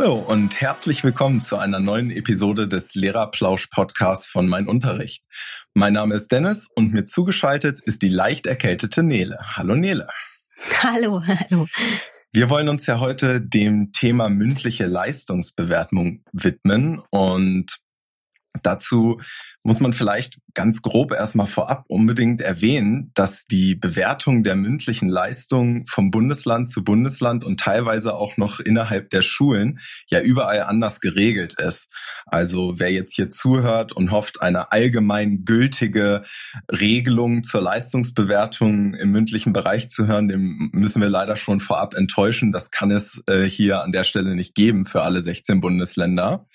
Hallo 0.00 0.14
und 0.14 0.60
herzlich 0.60 1.02
willkommen 1.02 1.42
zu 1.42 1.56
einer 1.56 1.80
neuen 1.80 2.12
Episode 2.12 2.68
des 2.68 2.94
Lehrerplausch-Podcasts 2.94 4.28
von 4.28 4.46
Mein 4.46 4.68
Unterricht. 4.68 5.24
Mein 5.74 5.94
Name 5.94 6.14
ist 6.14 6.30
Dennis 6.30 6.68
und 6.72 6.92
mir 6.92 7.04
zugeschaltet 7.04 7.80
ist 7.82 8.02
die 8.02 8.08
leicht 8.08 8.46
erkältete 8.46 9.02
Nele. 9.02 9.38
Hallo 9.56 9.74
Nele. 9.74 10.06
Hallo, 10.84 11.20
hallo. 11.26 11.66
Wir 12.32 12.48
wollen 12.48 12.68
uns 12.68 12.86
ja 12.86 13.00
heute 13.00 13.40
dem 13.40 13.90
Thema 13.90 14.28
mündliche 14.28 14.86
Leistungsbewertung 14.86 16.22
widmen 16.32 17.02
und 17.10 17.78
Dazu 18.62 19.20
muss 19.62 19.80
man 19.80 19.92
vielleicht 19.92 20.40
ganz 20.54 20.82
grob 20.82 21.12
erstmal 21.12 21.46
vorab 21.46 21.84
unbedingt 21.88 22.40
erwähnen, 22.40 23.10
dass 23.14 23.44
die 23.44 23.74
Bewertung 23.74 24.42
der 24.42 24.56
mündlichen 24.56 25.08
Leistung 25.08 25.86
vom 25.88 26.10
Bundesland 26.10 26.70
zu 26.70 26.82
Bundesland 26.82 27.44
und 27.44 27.60
teilweise 27.60 28.14
auch 28.14 28.36
noch 28.36 28.60
innerhalb 28.60 29.10
der 29.10 29.22
Schulen 29.22 29.78
ja 30.08 30.20
überall 30.20 30.62
anders 30.62 31.00
geregelt 31.00 31.60
ist. 31.60 31.92
Also 32.26 32.74
wer 32.78 32.90
jetzt 32.90 33.14
hier 33.14 33.30
zuhört 33.30 33.92
und 33.92 34.10
hofft, 34.10 34.42
eine 34.42 34.72
allgemein 34.72 35.44
gültige 35.44 36.24
Regelung 36.70 37.42
zur 37.42 37.60
Leistungsbewertung 37.60 38.94
im 38.94 39.10
mündlichen 39.10 39.52
Bereich 39.52 39.88
zu 39.88 40.06
hören, 40.06 40.28
dem 40.28 40.70
müssen 40.72 41.02
wir 41.02 41.10
leider 41.10 41.36
schon 41.36 41.60
vorab 41.60 41.94
enttäuschen. 41.94 42.52
Das 42.52 42.70
kann 42.70 42.90
es 42.90 43.22
äh, 43.26 43.44
hier 43.44 43.82
an 43.82 43.92
der 43.92 44.04
Stelle 44.04 44.34
nicht 44.34 44.54
geben 44.54 44.86
für 44.86 45.02
alle 45.02 45.20
16 45.20 45.60
Bundesländer. 45.60 46.46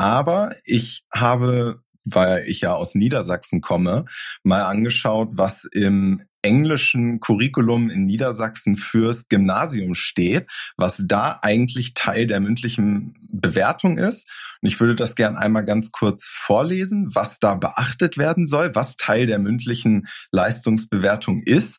Aber 0.00 0.56
ich 0.64 1.04
habe, 1.12 1.82
weil 2.04 2.48
ich 2.48 2.62
ja 2.62 2.72
aus 2.72 2.94
Niedersachsen 2.94 3.60
komme, 3.60 4.06
mal 4.42 4.62
angeschaut, 4.62 5.28
was 5.32 5.64
im 5.64 6.22
englischen 6.40 7.20
Curriculum 7.20 7.90
in 7.90 8.06
Niedersachsen 8.06 8.78
fürs 8.78 9.28
Gymnasium 9.28 9.94
steht, 9.94 10.48
was 10.78 11.04
da 11.04 11.38
eigentlich 11.42 11.92
Teil 11.92 12.26
der 12.26 12.40
mündlichen 12.40 13.12
Bewertung 13.30 13.98
ist. 13.98 14.26
Und 14.62 14.68
ich 14.68 14.80
würde 14.80 14.96
das 14.96 15.16
gern 15.16 15.36
einmal 15.36 15.66
ganz 15.66 15.92
kurz 15.92 16.24
vorlesen, 16.24 17.14
was 17.14 17.38
da 17.38 17.54
beachtet 17.56 18.16
werden 18.16 18.46
soll, 18.46 18.74
was 18.74 18.96
Teil 18.96 19.26
der 19.26 19.38
mündlichen 19.38 20.08
Leistungsbewertung 20.32 21.42
ist. 21.42 21.78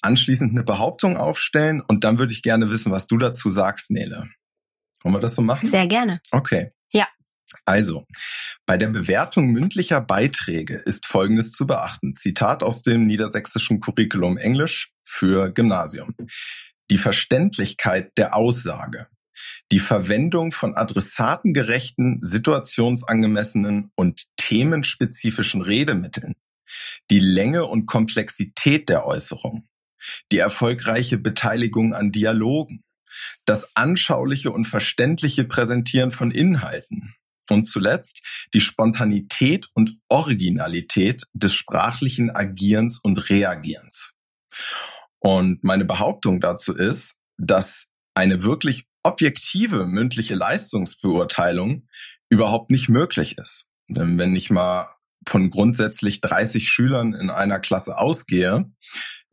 Anschließend 0.00 0.52
eine 0.52 0.62
Behauptung 0.62 1.18
aufstellen 1.18 1.82
und 1.86 2.02
dann 2.04 2.18
würde 2.18 2.32
ich 2.32 2.40
gerne 2.40 2.70
wissen, 2.70 2.92
was 2.92 3.08
du 3.08 3.18
dazu 3.18 3.50
sagst, 3.50 3.90
Nele. 3.90 4.30
Wollen 5.02 5.16
wir 5.16 5.20
das 5.20 5.34
so 5.34 5.42
machen? 5.42 5.68
Sehr 5.68 5.86
gerne. 5.86 6.22
Okay. 6.30 6.72
Also, 7.64 8.06
bei 8.66 8.76
der 8.76 8.88
Bewertung 8.88 9.52
mündlicher 9.52 10.00
Beiträge 10.00 10.82
ist 10.84 11.06
Folgendes 11.06 11.52
zu 11.52 11.66
beachten. 11.66 12.14
Zitat 12.14 12.62
aus 12.62 12.82
dem 12.82 13.06
niedersächsischen 13.06 13.80
Curriculum 13.80 14.36
Englisch 14.36 14.92
für 15.02 15.52
Gymnasium. 15.52 16.14
Die 16.90 16.98
Verständlichkeit 16.98 18.12
der 18.16 18.34
Aussage, 18.34 19.08
die 19.70 19.78
Verwendung 19.78 20.52
von 20.52 20.76
adressatengerechten, 20.76 22.18
situationsangemessenen 22.22 23.90
und 23.94 24.24
themenspezifischen 24.36 25.62
Redemitteln, 25.62 26.34
die 27.10 27.20
Länge 27.20 27.66
und 27.66 27.86
Komplexität 27.86 28.88
der 28.88 29.06
Äußerung, 29.06 29.68
die 30.30 30.38
erfolgreiche 30.38 31.18
Beteiligung 31.18 31.94
an 31.94 32.12
Dialogen, 32.12 32.82
das 33.44 33.76
anschauliche 33.76 34.50
und 34.50 34.66
verständliche 34.66 35.44
Präsentieren 35.44 36.12
von 36.12 36.30
Inhalten, 36.30 37.14
und 37.50 37.64
zuletzt 37.64 38.20
die 38.54 38.60
Spontanität 38.60 39.68
und 39.74 39.98
Originalität 40.08 41.24
des 41.32 41.54
sprachlichen 41.54 42.30
Agierens 42.30 42.98
und 43.02 43.30
Reagierens. 43.30 44.12
Und 45.18 45.62
meine 45.64 45.84
Behauptung 45.84 46.40
dazu 46.40 46.74
ist, 46.74 47.14
dass 47.38 47.88
eine 48.14 48.42
wirklich 48.42 48.86
objektive 49.02 49.86
mündliche 49.86 50.34
Leistungsbeurteilung 50.34 51.88
überhaupt 52.28 52.70
nicht 52.70 52.88
möglich 52.88 53.38
ist. 53.38 53.66
Denn 53.88 54.18
wenn 54.18 54.34
ich 54.36 54.50
mal 54.50 54.88
von 55.26 55.50
grundsätzlich 55.50 56.20
30 56.20 56.68
Schülern 56.68 57.14
in 57.14 57.30
einer 57.30 57.60
Klasse 57.60 57.98
ausgehe, 57.98 58.70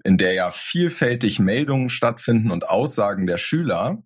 in 0.03 0.17
der 0.17 0.33
ja 0.33 0.51
vielfältig 0.51 1.39
Meldungen 1.39 1.89
stattfinden 1.89 2.51
und 2.51 2.69
Aussagen 2.69 3.27
der 3.27 3.37
Schüler, 3.37 4.01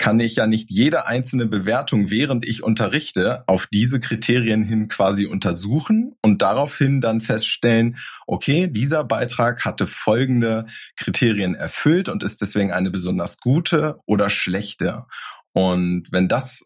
kann 0.00 0.18
ich 0.18 0.36
ja 0.36 0.46
nicht 0.46 0.70
jede 0.70 1.06
einzelne 1.06 1.44
Bewertung, 1.44 2.10
während 2.10 2.48
ich 2.48 2.62
unterrichte, 2.62 3.44
auf 3.46 3.66
diese 3.66 4.00
Kriterien 4.00 4.64
hin 4.64 4.88
quasi 4.88 5.26
untersuchen 5.26 6.16
und 6.22 6.40
daraufhin 6.40 7.02
dann 7.02 7.20
feststellen, 7.20 7.98
okay, 8.26 8.66
dieser 8.66 9.04
Beitrag 9.04 9.62
hatte 9.66 9.86
folgende 9.86 10.64
Kriterien 10.96 11.54
erfüllt 11.54 12.08
und 12.08 12.22
ist 12.22 12.40
deswegen 12.40 12.72
eine 12.72 12.90
besonders 12.90 13.40
gute 13.40 13.98
oder 14.06 14.30
schlechte. 14.30 15.04
Und 15.52 16.10
wenn 16.10 16.28
das 16.28 16.64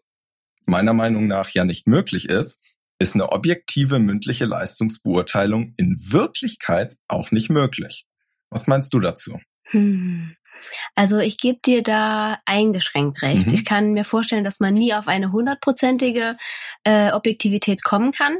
meiner 0.65 0.93
Meinung 0.93 1.27
nach 1.27 1.49
ja 1.49 1.65
nicht 1.65 1.87
möglich 1.87 2.29
ist, 2.29 2.61
ist 2.99 3.15
eine 3.15 3.33
objektive 3.33 3.99
mündliche 3.99 4.45
Leistungsbeurteilung 4.45 5.73
in 5.75 5.97
Wirklichkeit 5.99 6.95
auch 7.09 7.31
nicht 7.31 7.49
möglich. 7.49 8.05
Was 8.49 8.65
meinst 8.65 8.93
du 8.93 9.01
dazu? 9.01 9.41
Hm. 9.65 10.37
Also 10.95 11.19
ich 11.19 11.37
gebe 11.37 11.59
dir 11.63 11.83
da 11.83 12.39
eingeschränkt 12.45 13.21
recht. 13.21 13.47
Mhm. 13.47 13.53
Ich 13.53 13.65
kann 13.65 13.93
mir 13.93 14.03
vorstellen, 14.03 14.43
dass 14.43 14.59
man 14.59 14.73
nie 14.73 14.93
auf 14.93 15.07
eine 15.07 15.31
hundertprozentige 15.31 16.35
äh, 16.83 17.11
Objektivität 17.11 17.83
kommen 17.83 18.11
kann. 18.11 18.37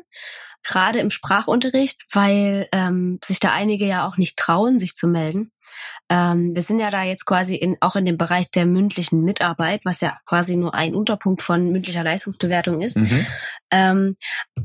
Gerade 0.64 1.00
im 1.00 1.12
Sprachunterricht, 1.12 2.02
weil 2.12 2.68
ähm, 2.72 3.20
sich 3.24 3.40
da 3.40 3.52
einige 3.52 3.86
ja 3.86 4.08
auch 4.08 4.18
nicht 4.18 4.38
trauen, 4.38 4.80
sich 4.80 4.96
zu 4.96 5.08
melden. 5.08 5.52
Ähm, 6.10 6.56
wir 6.56 6.62
sind 6.62 6.80
ja 6.80 6.92
da 6.92 7.04
jetzt 7.04 7.26
quasi 7.26 7.56
in, 7.56 7.78
auch 7.82 7.96
in 7.96 8.06
dem 8.06 8.18
Bereich 8.18 8.52
der 8.52 8.66
mündlichen 8.66 9.22
Mitarbeit, 9.24 9.82
was 9.86 10.02
ja 10.02 10.18
quasi 10.26 10.56
nur 10.56 10.76
ein 10.76 10.94
Unterpunkt 10.94 11.42
von 11.42 11.72
mündlicher 11.72 12.04
Leistungsbewertung 12.04 12.82
ist. 12.82 12.98
Mhm. 12.98 13.26
Ähm, 13.72 14.18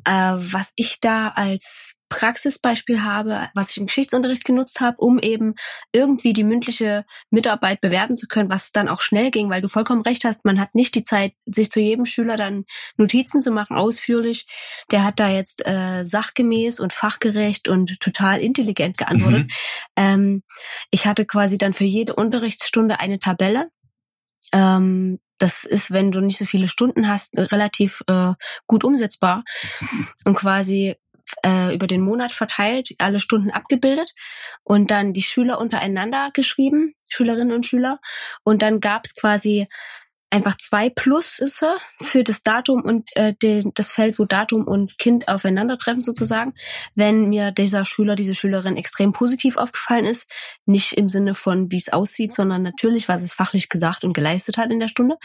äh, 0.05 0.33
was 0.37 0.73
ich 0.77 1.01
da 1.01 1.29
als 1.29 1.95
Praxisbeispiel 2.11 3.03
habe, 3.03 3.49
was 3.55 3.71
ich 3.71 3.79
im 3.79 3.87
Geschichtsunterricht 3.87 4.45
genutzt 4.45 4.81
habe, 4.81 4.99
um 4.99 5.19
eben 5.19 5.55
irgendwie 5.93 6.35
die 6.35 6.45
mündliche 6.45 7.07
Mitarbeit 7.31 7.81
bewerten 7.81 8.17
zu 8.17 8.27
können, 8.27 8.51
was 8.51 8.73
dann 8.73 8.89
auch 8.89 9.01
schnell 9.01 9.31
ging, 9.31 9.49
weil 9.49 9.63
du 9.63 9.69
vollkommen 9.69 10.03
recht 10.03 10.25
hast, 10.25 10.45
man 10.45 10.61
hat 10.61 10.75
nicht 10.75 10.95
die 10.95 11.05
Zeit, 11.05 11.33
sich 11.47 11.71
zu 11.71 11.81
jedem 11.81 12.05
Schüler 12.05 12.37
dann 12.37 12.65
Notizen 12.99 13.41
zu 13.41 13.53
machen, 13.53 13.77
ausführlich. 13.77 14.47
Der 14.91 15.05
hat 15.05 15.21
da 15.21 15.31
jetzt 15.31 15.67
äh, 15.67 16.05
sachgemäß 16.05 16.81
und 16.81 16.93
fachgerecht 16.93 17.69
und 17.69 17.99
total 18.01 18.41
intelligent 18.41 18.99
geantwortet. 18.99 19.45
Mhm. 19.45 19.49
Ähm, 19.97 20.43
ich 20.91 21.07
hatte 21.07 21.25
quasi 21.25 21.57
dann 21.57 21.73
für 21.73 21.85
jede 21.85 22.17
Unterrichtsstunde 22.17 22.99
eine 22.99 23.21
Tabelle. 23.21 23.71
Ähm, 24.53 25.21
das 25.39 25.65
ist, 25.65 25.91
wenn 25.91 26.11
du 26.11 26.21
nicht 26.21 26.39
so 26.39 26.45
viele 26.45 26.69
Stunden 26.69 27.09
hast, 27.09 27.39
relativ 27.39 28.03
äh, 28.09 28.35
gut 28.67 28.85
umsetzbar. 28.85 29.45
Und 30.25 30.35
quasi 30.35 30.97
äh, 31.45 31.75
über 31.75 31.87
den 31.87 32.01
Monat 32.01 32.33
verteilt, 32.33 32.91
alle 32.99 33.21
Stunden 33.21 33.51
abgebildet 33.51 34.15
und 34.63 34.91
dann 34.91 35.13
die 35.13 35.23
Schüler 35.23 35.61
untereinander 35.61 36.31
geschrieben, 36.33 36.95
Schülerinnen 37.09 37.55
und 37.55 37.67
Schüler. 37.67 38.01
Und 38.45 38.63
dann 38.63 38.81
gab 38.81 39.05
es 39.05 39.15
quasi 39.15 39.69
einfach 40.31 40.57
zwei 40.57 40.89
Plusse 40.91 41.49
für 42.01 42.23
das 42.23 42.43
Datum 42.43 42.83
und 42.83 43.11
äh, 43.17 43.35
den, 43.43 43.73
das 43.75 43.91
Feld, 43.91 44.19
wo 44.19 44.25
Datum 44.25 44.67
und 44.67 44.97
Kind 44.97 45.29
aufeinandertreffen 45.29 46.01
sozusagen. 46.01 46.55
Wenn 46.95 47.29
mir 47.29 47.51
dieser 47.51 47.85
Schüler, 47.85 48.15
diese 48.15 48.35
Schülerin 48.35 48.77
extrem 48.77 49.13
positiv 49.13 49.57
aufgefallen 49.57 50.07
ist, 50.07 50.31
nicht 50.67 50.93
im 50.93 51.09
Sinne 51.09 51.35
von, 51.35 51.71
wie 51.73 51.79
es 51.79 51.93
aussieht, 51.93 52.33
sondern 52.33 52.63
natürlich, 52.63 53.09
was 53.09 53.23
es 53.23 53.33
fachlich 53.33 53.69
gesagt 53.69 54.05
und 54.05 54.13
geleistet 54.13 54.57
hat 54.57 54.71
in 54.71 54.81
der 54.81 54.89
Stunde 54.89 55.17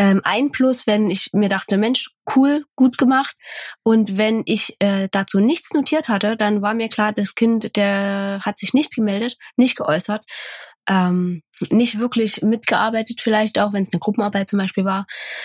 ähm, 0.00 0.22
ein 0.24 0.50
Plus, 0.50 0.86
wenn 0.86 1.10
ich 1.10 1.28
mir 1.34 1.50
dachte, 1.50 1.76
Mensch, 1.76 2.08
cool, 2.34 2.64
gut 2.74 2.96
gemacht. 2.96 3.36
Und 3.82 4.16
wenn 4.16 4.42
ich 4.46 4.74
äh, 4.78 5.08
dazu 5.10 5.40
nichts 5.40 5.74
notiert 5.74 6.08
hatte, 6.08 6.38
dann 6.38 6.62
war 6.62 6.72
mir 6.72 6.88
klar, 6.88 7.12
das 7.12 7.34
Kind, 7.34 7.76
der 7.76 8.40
hat 8.42 8.56
sich 8.56 8.72
nicht 8.72 8.94
gemeldet, 8.94 9.36
nicht 9.56 9.76
geäußert, 9.76 10.24
ähm, 10.88 11.42
nicht 11.68 11.98
wirklich 11.98 12.40
mitgearbeitet, 12.40 13.20
vielleicht 13.20 13.58
auch, 13.58 13.74
wenn 13.74 13.82
es 13.82 13.92
eine 13.92 14.00
Gruppenarbeit 14.00 14.48
zum 14.48 14.58
Beispiel 14.58 14.86
war. 14.86 15.04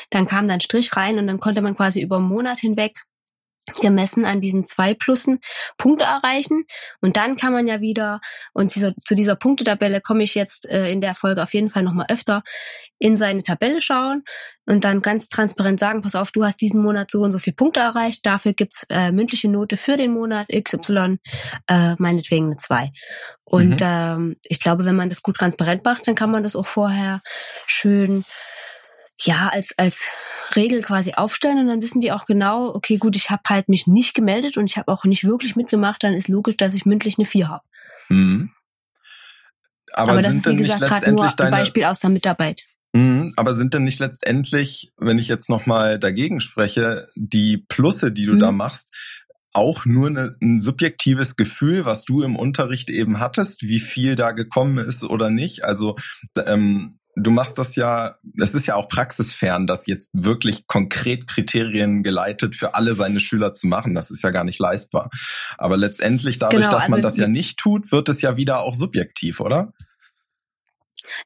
Dann 0.09 0.25
kam 0.25 0.47
dann 0.47 0.61
Strich 0.61 0.95
rein 0.95 1.19
und 1.19 1.27
dann 1.27 1.41
konnte 1.41 1.59
man 1.61 1.75
quasi 1.75 2.01
über 2.01 2.15
einen 2.15 2.29
Monat 2.29 2.59
hinweg 2.59 3.03
gemessen 3.81 4.25
an 4.25 4.41
diesen 4.41 4.65
zwei 4.65 4.93
Plussen 4.93 5.39
Punkte 5.77 6.05
erreichen. 6.05 6.65
Und 7.01 7.17
dann 7.17 7.37
kann 7.37 7.53
man 7.53 7.67
ja 7.67 7.81
wieder, 7.81 8.21
und 8.53 8.75
dieser, 8.75 8.93
zu 9.03 9.15
dieser 9.15 9.35
Punktetabelle 9.35 10.01
komme 10.01 10.23
ich 10.23 10.35
jetzt 10.35 10.69
äh, 10.69 10.91
in 10.91 11.01
der 11.01 11.15
Folge 11.15 11.41
auf 11.41 11.53
jeden 11.53 11.69
Fall 11.69 11.83
nochmal 11.83 12.07
öfter, 12.09 12.43
in 12.97 13.17
seine 13.17 13.43
Tabelle 13.43 13.81
schauen 13.81 14.23
und 14.65 14.83
dann 14.83 15.01
ganz 15.01 15.27
transparent 15.27 15.79
sagen, 15.79 16.01
pass 16.01 16.15
auf, 16.15 16.31
du 16.31 16.45
hast 16.45 16.61
diesen 16.61 16.81
Monat 16.81 17.11
so 17.11 17.21
und 17.21 17.31
so 17.31 17.39
viele 17.39 17.55
Punkte 17.55 17.81
erreicht, 17.81 18.25
dafür 18.25 18.53
gibt's 18.53 18.85
äh, 18.89 19.11
mündliche 19.11 19.49
Note 19.49 19.75
für 19.75 19.97
den 19.97 20.13
Monat 20.13 20.47
XY, 20.47 21.17
äh, 21.67 21.95
meinetwegen 21.97 22.45
eine 22.45 22.57
2. 22.57 22.91
Und 23.43 23.81
mhm. 23.81 23.87
ähm, 23.87 24.35
ich 24.43 24.59
glaube, 24.59 24.85
wenn 24.85 24.95
man 24.95 25.09
das 25.09 25.21
gut 25.21 25.37
transparent 25.37 25.83
macht, 25.83 26.07
dann 26.07 26.15
kann 26.15 26.31
man 26.31 26.43
das 26.43 26.55
auch 26.55 26.65
vorher 26.65 27.21
schön 27.65 28.23
ja 29.19 29.49
als 29.49 29.73
als 29.77 30.03
Regel 30.55 30.81
quasi 30.81 31.13
aufstellen 31.13 31.59
und 31.59 31.67
dann 31.67 31.81
wissen 31.81 32.01
die 32.01 32.11
auch 32.11 32.25
genau, 32.25 32.73
okay, 32.73 32.97
gut, 32.97 33.15
ich 33.15 33.29
habe 33.29 33.43
halt 33.47 33.69
mich 33.69 33.87
nicht 33.87 34.13
gemeldet 34.13 34.57
und 34.57 34.65
ich 34.65 34.77
habe 34.77 34.91
auch 34.91 35.05
nicht 35.05 35.23
wirklich 35.23 35.55
mitgemacht, 35.55 36.03
dann 36.03 36.13
ist 36.13 36.27
logisch, 36.27 36.57
dass 36.57 36.73
ich 36.73 36.85
mündlich 36.85 37.17
eine 37.17 37.25
4 37.25 37.49
habe. 37.49 37.63
Mhm. 38.09 38.51
Aber, 39.93 40.11
Aber 40.11 40.21
das 40.21 40.35
ist, 40.35 40.47
wie 40.47 40.55
gesagt, 40.57 40.81
gerade 40.81 41.11
nur 41.11 41.25
ein 41.25 41.51
Beispiel 41.51 41.85
aus 41.85 41.99
der 41.99 42.09
Mitarbeit. 42.09 42.63
Mhm, 42.93 43.33
aber 43.35 43.55
sind 43.55 43.73
denn 43.73 43.83
nicht 43.83 43.99
letztendlich, 43.99 44.93
wenn 44.97 45.19
ich 45.19 45.27
jetzt 45.27 45.49
nochmal 45.49 45.99
dagegen 45.99 46.39
spreche, 46.41 47.09
die 47.15 47.57
Plusse, 47.57 48.11
die 48.11 48.25
du 48.25 48.33
mhm. 48.33 48.39
da 48.39 48.51
machst, 48.51 48.93
auch 49.55 49.85
nur 49.85 50.07
eine, 50.07 50.35
ein 50.41 50.59
subjektives 50.59 51.37
Gefühl, 51.37 51.85
was 51.85 52.03
du 52.03 52.23
im 52.23 52.35
Unterricht 52.35 52.89
eben 52.89 53.19
hattest, 53.19 53.63
wie 53.63 53.79
viel 53.79 54.15
da 54.15 54.31
gekommen 54.31 54.77
ist 54.77 55.03
oder 55.03 55.29
nicht? 55.29 55.63
Also 55.63 55.95
ähm, 56.45 56.99
du 57.15 57.31
machst 57.31 57.57
das 57.57 57.75
ja, 57.75 58.17
es 58.39 58.53
ist 58.53 58.65
ja 58.65 58.75
auch 58.75 58.89
praxisfern, 58.89 59.67
das 59.67 59.87
jetzt 59.87 60.11
wirklich 60.13 60.67
konkret 60.67 61.27
Kriterien 61.27 62.03
geleitet 62.03 62.55
für 62.55 62.75
alle 62.75 62.93
seine 62.93 63.19
Schüler 63.19 63.53
zu 63.53 63.67
machen. 63.67 63.95
Das 63.95 64.11
ist 64.11 64.23
ja 64.23 64.31
gar 64.31 64.43
nicht 64.43 64.59
leistbar. 64.59 65.09
Aber 65.57 65.77
letztendlich 65.77 66.39
dadurch, 66.39 66.63
genau, 66.63 66.71
dass 66.71 66.83
also 66.83 66.91
man 66.91 67.01
das 67.01 67.17
ja 67.17 67.27
nicht 67.27 67.57
tut, 67.57 67.91
wird 67.91 68.09
es 68.09 68.21
ja 68.21 68.37
wieder 68.37 68.61
auch 68.61 68.75
subjektiv, 68.75 69.39
oder? 69.39 69.73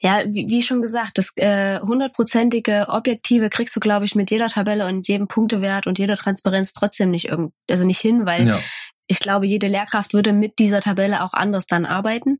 Ja, 0.01 0.24
wie, 0.25 0.47
wie 0.50 0.62
schon 0.62 0.81
gesagt, 0.81 1.18
das 1.18 1.31
äh, 1.38 1.80
hundertprozentige 1.80 2.71
äh, 2.71 2.85
Objektive 2.88 3.50
kriegst 3.50 3.75
du, 3.75 3.80
glaube 3.80 4.06
ich, 4.06 4.13
mit 4.13 4.30
jeder 4.30 4.47
Tabelle 4.47 4.85
und 4.88 5.07
jedem 5.07 5.27
Punktewert 5.27 5.88
und 5.88 5.97
jeder 5.97 6.18
Transparenz 6.18 6.74
trotzdem 6.74 7.12
nicht 7.12 7.30
irgend, 7.30 7.53
also 7.69 7.85
nicht 7.85 8.00
hin, 8.00 8.25
weil 8.25 8.47
ja. 8.47 8.59
ich 9.07 9.19
glaube, 9.19 9.47
jede 9.47 9.68
Lehrkraft 9.68 10.13
würde 10.13 10.33
mit 10.33 10.59
dieser 10.59 10.81
Tabelle 10.81 11.24
auch 11.24 11.33
anders 11.33 11.65
dann 11.65 11.85
arbeiten. 11.85 12.39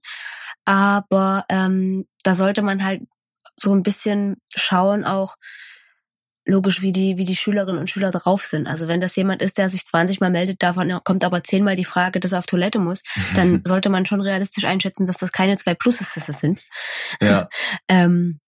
Aber 0.66 1.46
ähm, 1.50 2.06
da 2.24 2.36
sollte 2.36 2.62
man 2.62 2.84
halt 2.84 3.02
so 3.60 3.74
ein 3.74 3.84
bisschen 3.84 4.38
schauen 4.56 5.04
auch, 5.06 5.36
logisch, 6.50 6.82
wie 6.82 6.92
die, 6.92 7.18
wie 7.18 7.26
die 7.26 7.36
Schülerinnen 7.36 7.80
und 7.80 7.90
Schüler 7.90 8.12
drauf 8.12 8.44
sind. 8.44 8.68
Also 8.68 8.88
wenn 8.88 9.02
das 9.02 9.16
jemand 9.16 9.42
ist, 9.42 9.58
der 9.58 9.70
sich 9.70 9.86
20 9.86 10.20
Mal 10.20 10.32
meldet, 10.32 10.62
davon 10.62 11.00
kommt 11.04 11.24
aber 11.24 11.44
10 11.44 11.64
Mal 11.64 11.76
die 11.76 11.86
Frage, 11.86 12.20
dass 12.20 12.32
er 12.32 12.40
auf 12.40 12.46
Toilette 12.46 12.80
muss, 12.80 13.04
dann 13.36 13.62
sollte 13.66 13.90
man 13.90 14.06
schon 14.06 14.22
realistisch 14.22 14.66
einschätzen, 14.66 15.06
dass 15.06 15.18
das 15.18 15.32
keine 15.32 15.58
zwei 15.58 15.76
Pluses 15.76 16.14
sind. 16.14 16.62
Ja. 17.22 17.48
ähm, 17.88 18.40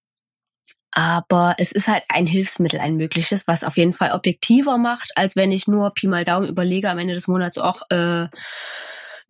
aber 0.93 1.55
es 1.57 1.71
ist 1.71 1.87
halt 1.87 2.03
ein 2.09 2.25
Hilfsmittel, 2.25 2.79
ein 2.79 2.97
mögliches, 2.97 3.47
was 3.47 3.63
auf 3.63 3.77
jeden 3.77 3.93
Fall 3.93 4.11
objektiver 4.11 4.77
macht, 4.77 5.11
als 5.15 5.37
wenn 5.37 5.51
ich 5.51 5.65
nur 5.65 5.93
Pi 5.93 6.07
mal 6.07 6.25
Daumen 6.25 6.49
überlege 6.49 6.89
am 6.89 6.97
Ende 6.97 7.13
des 7.13 7.27
Monats, 7.27 7.57
auch 7.57 7.83
äh, 7.89 8.27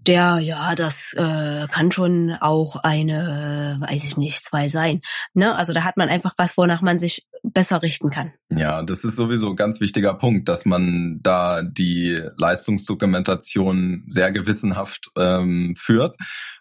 der, 0.07 0.39
ja, 0.39 0.75
das 0.75 1.13
äh, 1.13 1.67
kann 1.67 1.91
schon 1.91 2.35
auch 2.39 2.77
eine, 2.77 3.77
äh, 3.79 3.89
weiß 3.89 4.03
ich 4.03 4.17
nicht, 4.17 4.43
zwei 4.43 4.69
sein. 4.69 5.01
Ne? 5.33 5.55
Also 5.55 5.73
da 5.73 5.83
hat 5.83 5.97
man 5.97 6.09
einfach 6.09 6.33
was, 6.37 6.57
wonach 6.57 6.81
man 6.81 6.99
sich 6.99 7.27
besser 7.43 7.81
richten 7.81 8.09
kann. 8.09 8.33
Ja, 8.49 8.83
das 8.83 9.03
ist 9.03 9.15
sowieso 9.15 9.49
ein 9.49 9.55
ganz 9.55 9.79
wichtiger 9.79 10.13
Punkt, 10.13 10.47
dass 10.47 10.65
man 10.65 11.19
da 11.21 11.63
die 11.63 12.21
Leistungsdokumentation 12.37 14.03
sehr 14.07 14.31
gewissenhaft 14.31 15.09
ähm, 15.17 15.73
führt, 15.77 16.17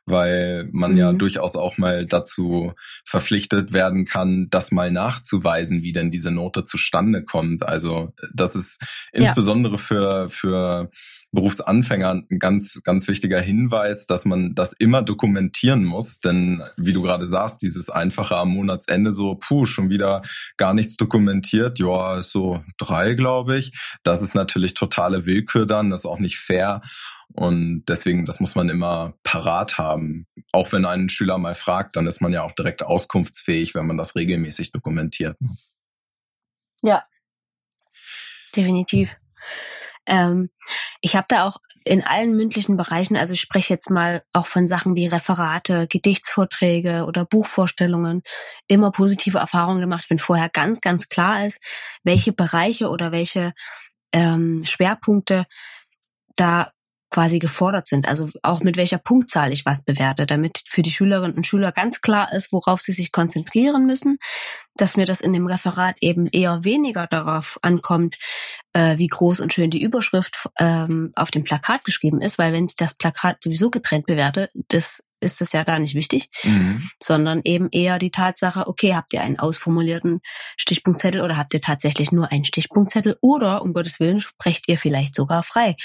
weil 0.07 0.69
man 0.73 0.93
mhm. 0.93 0.99
ja 0.99 1.13
durchaus 1.13 1.57
auch 1.57 1.77
mal 1.77 2.07
dazu 2.07 2.73
verpflichtet 3.05 3.73
werden 3.73 4.05
kann, 4.07 4.49
das 4.51 4.73
mal 4.73 4.91
nachzuweisen, 4.91 5.83
wie 5.83 5.93
denn 5.93 6.11
diese 6.11 6.31
Note 6.31 6.65
zustande 6.65 7.25
kommt. 7.25 7.67
Also 7.67 8.13
das 8.35 8.57
ist 8.57 8.81
insbesondere 9.13 9.73
ja. 9.73 9.79
für 9.79 10.29
für 10.31 10.91
Berufsanfänger 11.33 12.25
ein 12.29 12.39
ganz, 12.39 12.81
ganz 12.83 13.07
wichtiger 13.07 13.41
Hinweis, 13.41 14.07
dass 14.07 14.25
man 14.25 14.55
das 14.55 14.73
immer 14.73 15.03
dokumentieren 15.03 15.85
muss. 15.85 16.19
Denn 16.21 16.63
wie 16.77 16.93
du 16.93 17.03
gerade 17.03 17.27
sagst, 17.27 17.63
dieses 17.63 17.89
einfache 17.89 18.37
am 18.37 18.51
Monatsende 18.51 19.13
so, 19.13 19.37
puh, 19.37 19.65
schon 19.65 19.91
wieder 19.91 20.23
gar 20.57 20.70
nichts 20.75 20.97
dokumentiert. 20.97 21.79
Ja, 21.79 22.23
so 22.23 22.63
drei, 22.79 23.15
glaube 23.15 23.59
ich. 23.59 23.73
Das 24.03 24.23
ist 24.23 24.35
natürlich 24.35 24.75
totale 24.75 25.27
Willkür 25.27 25.67
dann, 25.67 25.91
das 25.91 26.01
ist 26.01 26.07
auch 26.07 26.19
nicht 26.19 26.39
fair. 26.39 26.81
Und 27.33 27.85
deswegen, 27.87 28.27
das 28.27 28.41
muss 28.41 28.55
man 28.55 28.69
immer 28.69 29.15
parat 29.23 29.79
haben. 29.79 30.27
Auch 30.53 30.73
wenn 30.73 30.85
ein 30.85 31.09
Schüler 31.09 31.39
mal 31.39 31.55
fragt, 31.55 31.97
dann 31.97 32.07
ist 32.07 32.21
man 32.21 32.33
ja 32.33 32.43
auch 32.43 32.53
direkt 32.53 32.83
auskunftsfähig, 32.83 33.75
wenn 33.75 33.87
man 33.87 33.97
das 33.97 34.17
regelmäßig 34.17 34.73
dokumentiert. 34.73 35.37
Ja, 36.83 37.05
definitiv. 38.57 39.17
Ähm, 40.07 40.51
ich 41.01 41.15
habe 41.15 41.27
da 41.29 41.47
auch 41.47 41.59
in 41.85 42.05
allen 42.05 42.37
mündlichen 42.37 42.77
Bereichen, 42.77 43.17
also 43.17 43.33
ich 43.33 43.41
spreche 43.41 43.73
jetzt 43.73 43.91
mal 43.91 44.23
auch 44.33 44.47
von 44.47 44.69
Sachen 44.69 44.97
wie 44.97 45.07
Referate, 45.07 45.87
Gedichtsvorträge 45.87 47.05
oder 47.07 47.25
Buchvorstellungen, 47.25 48.23
immer 48.69 48.91
positive 48.91 49.39
Erfahrungen 49.39 49.81
gemacht, 49.81 50.07
wenn 50.09 50.19
vorher 50.19 50.51
ganz, 50.51 50.81
ganz 50.81 51.09
klar 51.09 51.47
ist, 51.47 51.61
welche 52.03 52.33
Bereiche 52.33 52.89
oder 52.89 53.13
welche 53.13 53.55
ähm, 54.13 54.65
Schwerpunkte 54.67 55.47
da 56.37 56.71
quasi 57.11 57.39
gefordert 57.39 57.87
sind. 57.87 58.09
Also 58.09 58.31
auch 58.43 58.61
mit 58.63 58.77
welcher 58.77 58.99
Punktzahl 58.99 59.53
ich 59.53 59.67
was 59.67 59.85
bewerte, 59.85 60.27
damit 60.27 60.63
für 60.67 60.83
die 60.83 60.91
Schülerinnen 60.91 61.37
und 61.37 61.47
Schüler 61.47 61.73
ganz 61.73 62.01
klar 62.01 62.33
ist, 62.33 62.53
worauf 62.53 62.81
sie 62.81 62.93
sich 62.93 63.13
konzentrieren 63.13 63.87
müssen, 63.87 64.19
dass 64.77 64.97
mir 64.97 65.07
das 65.07 65.21
in 65.21 65.33
dem 65.33 65.47
Referat 65.47 65.97
eben 66.01 66.27
eher 66.27 66.65
weniger 66.65 67.07
darauf 67.07 67.59
ankommt, 67.63 68.17
äh, 68.73 68.97
wie 68.99 69.09
groß 69.09 69.41
und 69.41 69.53
schön 69.53 69.71
die 69.71 69.83
Überschrift 69.83 70.49
ähm, 70.59 71.13
auf 71.17 71.31
dem 71.31 71.45
Plakat 71.45 71.85
geschrieben 71.85 72.23
ist, 72.23 72.39
weil 72.39 72.53
wenn 72.53 72.67
ich 72.67 72.77
das 72.77 72.95
Plakat 72.95 73.43
sowieso 73.43 73.71
getrennt 73.71 74.07
bewerte, 74.07 74.49
das 74.69 75.03
ist 75.21 75.41
das 75.41 75.53
ja 75.53 75.63
gar 75.65 75.79
nicht 75.79 75.95
wichtig, 75.95 76.29
mhm. 76.43 76.89
sondern 77.03 77.41
eben 77.45 77.69
eher 77.71 77.99
die 77.99 78.11
Tatsache, 78.11 78.67
okay, 78.67 78.95
habt 78.95 79.13
ihr 79.13 79.21
einen 79.21 79.39
ausformulierten 79.39 80.21
Stichpunktzettel 80.57 81.21
oder 81.21 81.37
habt 81.37 81.55
ihr 81.55 81.61
tatsächlich 81.61 82.13
nur 82.13 82.31
einen 82.33 82.45
Stichpunktzettel 82.45 83.17
oder 83.21 83.63
um 83.63 83.73
Gottes 83.73 84.01
Willen 84.01 84.21
sprecht 84.21 84.69
ihr 84.69 84.79
vielleicht 84.79 85.15
sogar 85.15 85.43
frei. 85.43 85.77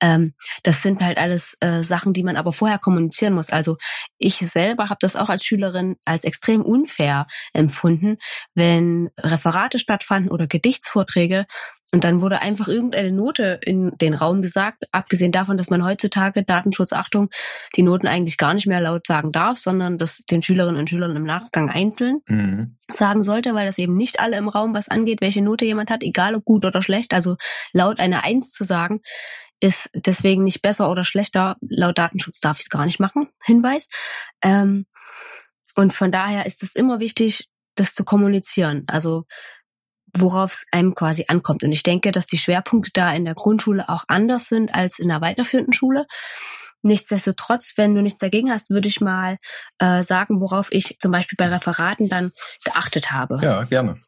Ähm, 0.00 0.34
das 0.62 0.82
sind 0.82 1.02
halt 1.02 1.18
alles 1.18 1.56
äh, 1.60 1.82
Sachen, 1.82 2.12
die 2.12 2.22
man 2.22 2.36
aber 2.36 2.52
vorher 2.52 2.78
kommunizieren 2.78 3.34
muss. 3.34 3.50
Also 3.50 3.76
ich 4.18 4.36
selber 4.38 4.84
habe 4.84 4.98
das 5.00 5.16
auch 5.16 5.28
als 5.28 5.44
Schülerin 5.44 5.96
als 6.04 6.24
extrem 6.24 6.62
unfair 6.62 7.26
empfunden, 7.52 8.18
wenn 8.54 9.10
Referate 9.18 9.78
stattfanden 9.78 10.30
oder 10.30 10.46
Gedichtsvorträge 10.46 11.46
und 11.92 12.02
dann 12.02 12.20
wurde 12.20 12.42
einfach 12.42 12.66
irgendeine 12.66 13.12
Note 13.12 13.60
in 13.62 13.96
den 13.98 14.14
Raum 14.14 14.42
gesagt, 14.42 14.84
abgesehen 14.90 15.30
davon, 15.30 15.56
dass 15.56 15.70
man 15.70 15.84
heutzutage 15.84 16.42
Datenschutzachtung 16.42 17.30
die 17.76 17.82
Noten 17.82 18.08
eigentlich 18.08 18.38
gar 18.38 18.54
nicht 18.54 18.66
mehr 18.66 18.75
laut 18.80 19.06
sagen 19.06 19.32
darf, 19.32 19.58
sondern 19.58 19.98
das 19.98 20.18
den 20.30 20.42
Schülerinnen 20.42 20.80
und 20.80 20.90
Schülern 20.90 21.16
im 21.16 21.24
Nachgang 21.24 21.70
einzeln 21.70 22.20
mhm. 22.26 22.76
sagen 22.90 23.22
sollte, 23.22 23.54
weil 23.54 23.66
das 23.66 23.78
eben 23.78 23.96
nicht 23.96 24.20
alle 24.20 24.36
im 24.36 24.48
Raum 24.48 24.74
was 24.74 24.88
angeht, 24.88 25.20
welche 25.20 25.42
Note 25.42 25.64
jemand 25.64 25.90
hat, 25.90 26.02
egal 26.02 26.34
ob 26.34 26.44
gut 26.44 26.64
oder 26.64 26.82
schlecht. 26.82 27.12
Also 27.12 27.36
laut 27.72 27.98
eine 28.00 28.24
Eins 28.24 28.52
zu 28.52 28.64
sagen, 28.64 29.00
ist 29.60 29.90
deswegen 29.94 30.44
nicht 30.44 30.62
besser 30.62 30.90
oder 30.90 31.04
schlechter. 31.04 31.56
Laut 31.60 31.98
Datenschutz 31.98 32.40
darf 32.40 32.58
ich 32.58 32.64
es 32.64 32.70
gar 32.70 32.84
nicht 32.84 33.00
machen. 33.00 33.28
Hinweis. 33.44 33.88
Ähm, 34.42 34.86
und 35.74 35.92
von 35.92 36.12
daher 36.12 36.46
ist 36.46 36.62
es 36.62 36.74
immer 36.74 37.00
wichtig, 37.00 37.48
das 37.74 37.94
zu 37.94 38.04
kommunizieren. 38.04 38.84
Also 38.86 39.24
worauf 40.18 40.52
es 40.54 40.66
einem 40.70 40.94
quasi 40.94 41.24
ankommt. 41.28 41.64
Und 41.64 41.72
ich 41.72 41.82
denke, 41.82 42.10
dass 42.12 42.26
die 42.26 42.38
Schwerpunkte 42.38 42.90
da 42.94 43.12
in 43.14 43.24
der 43.24 43.34
Grundschule 43.34 43.88
auch 43.88 44.04
anders 44.08 44.46
sind 44.46 44.74
als 44.74 44.98
in 44.98 45.08
der 45.08 45.20
weiterführenden 45.20 45.72
Schule. 45.74 46.06
Nichtsdestotrotz, 46.86 47.72
wenn 47.76 47.94
du 47.94 48.02
nichts 48.02 48.20
dagegen 48.20 48.50
hast, 48.50 48.70
würde 48.70 48.86
ich 48.86 49.00
mal 49.00 49.38
äh, 49.78 50.04
sagen, 50.04 50.40
worauf 50.40 50.68
ich 50.70 50.98
zum 51.00 51.10
Beispiel 51.10 51.36
bei 51.36 51.48
Referaten 51.48 52.08
dann 52.08 52.30
geachtet 52.64 53.10
habe. 53.10 53.40
Ja, 53.42 53.64
gerne. 53.64 54.00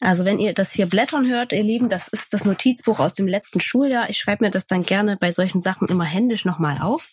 Also 0.00 0.24
wenn 0.24 0.38
ihr 0.38 0.54
das 0.54 0.72
hier 0.72 0.86
blättern 0.86 1.28
hört, 1.28 1.52
ihr 1.52 1.62
Lieben, 1.62 1.88
das 1.88 2.08
ist 2.08 2.32
das 2.32 2.44
Notizbuch 2.44 2.98
aus 2.98 3.14
dem 3.14 3.28
letzten 3.28 3.60
Schuljahr. 3.60 4.10
Ich 4.10 4.18
schreibe 4.18 4.44
mir 4.44 4.50
das 4.50 4.66
dann 4.66 4.82
gerne 4.82 5.16
bei 5.16 5.30
solchen 5.30 5.60
Sachen 5.60 5.88
immer 5.88 6.04
händisch 6.04 6.44
nochmal 6.44 6.78
auf. 6.80 7.10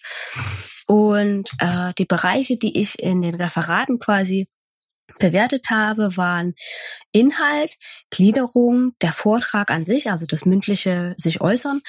Und 0.88 1.50
äh, 1.60 1.94
die 1.98 2.06
Bereiche, 2.06 2.58
die 2.58 2.80
ich 2.80 2.98
in 2.98 3.22
den 3.22 3.36
Referaten 3.36 4.00
quasi 4.00 4.48
bewertet 5.20 5.66
habe, 5.70 6.18
waren 6.18 6.54
Inhalt, 7.12 7.76
Gliederung, 8.10 8.94
der 9.02 9.12
Vortrag 9.12 9.72
an 9.72 9.86
sich, 9.86 10.10
also 10.10 10.26
das 10.26 10.46
mündliche 10.46 11.14
sich 11.18 11.42
äußern 11.42 11.82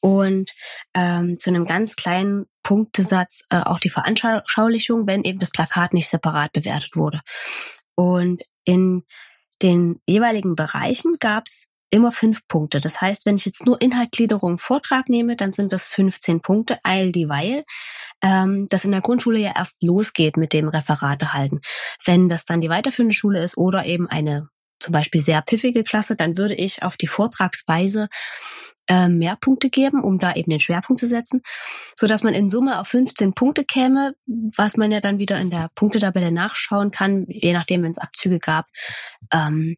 und 0.00 0.50
ähm, 0.94 1.38
zu 1.38 1.50
einem 1.50 1.66
ganz 1.66 1.96
kleinen 1.96 2.46
Punktesatz 2.62 3.44
äh, 3.50 3.60
auch 3.60 3.78
die 3.78 3.90
Veranschaulichung, 3.90 5.06
wenn 5.06 5.24
eben 5.24 5.38
das 5.38 5.50
Plakat 5.50 5.94
nicht 5.94 6.08
separat 6.08 6.52
bewertet 6.52 6.96
wurde. 6.96 7.20
Und 7.94 8.42
in 8.64 9.04
den 9.62 10.00
jeweiligen 10.06 10.54
Bereichen 10.54 11.16
gab 11.18 11.44
es 11.46 11.68
immer 11.90 12.12
fünf 12.12 12.46
Punkte. 12.48 12.80
Das 12.80 13.00
heißt, 13.00 13.26
wenn 13.26 13.36
ich 13.36 13.44
jetzt 13.44 13.64
nur 13.64 13.80
Inhaltgliederung 13.80 14.58
Vortrag 14.58 15.08
nehme, 15.08 15.36
dann 15.36 15.52
sind 15.52 15.72
das 15.72 15.86
15 15.86 16.42
Punkte, 16.42 16.78
all 16.82 17.12
dieweil 17.12 17.64
ähm, 18.22 18.66
das 18.70 18.84
in 18.84 18.92
der 18.92 19.00
Grundschule 19.00 19.38
ja 19.38 19.52
erst 19.56 19.82
losgeht 19.82 20.36
mit 20.36 20.52
dem 20.52 20.68
Referate 20.68 21.32
halten. 21.32 21.60
Wenn 22.04 22.28
das 22.28 22.44
dann 22.44 22.60
die 22.60 22.70
weiterführende 22.70 23.14
Schule 23.14 23.42
ist 23.42 23.56
oder 23.56 23.84
eben 23.86 24.08
eine 24.08 24.48
zum 24.78 24.92
Beispiel 24.92 25.20
sehr 25.20 25.42
pfiffige 25.42 25.84
Klasse, 25.84 26.16
dann 26.16 26.36
würde 26.36 26.54
ich 26.54 26.82
auf 26.82 26.96
die 26.96 27.06
Vortragsweise 27.06 28.08
äh, 28.88 29.08
mehr 29.08 29.36
Punkte 29.36 29.70
geben, 29.70 30.02
um 30.02 30.18
da 30.18 30.34
eben 30.34 30.50
den 30.50 30.60
Schwerpunkt 30.60 31.00
zu 31.00 31.06
setzen, 31.06 31.42
so 31.96 32.06
dass 32.06 32.22
man 32.22 32.34
in 32.34 32.50
Summe 32.50 32.78
auf 32.78 32.88
15 32.88 33.32
Punkte 33.32 33.64
käme, 33.64 34.14
was 34.26 34.76
man 34.76 34.92
ja 34.92 35.00
dann 35.00 35.18
wieder 35.18 35.38
in 35.38 35.50
der 35.50 35.70
Punktetabelle 35.74 36.30
nachschauen 36.30 36.90
kann, 36.90 37.26
je 37.28 37.52
nachdem, 37.52 37.82
wenn 37.82 37.92
es 37.92 37.98
Abzüge 37.98 38.38
gab. 38.38 38.66
Ähm, 39.32 39.76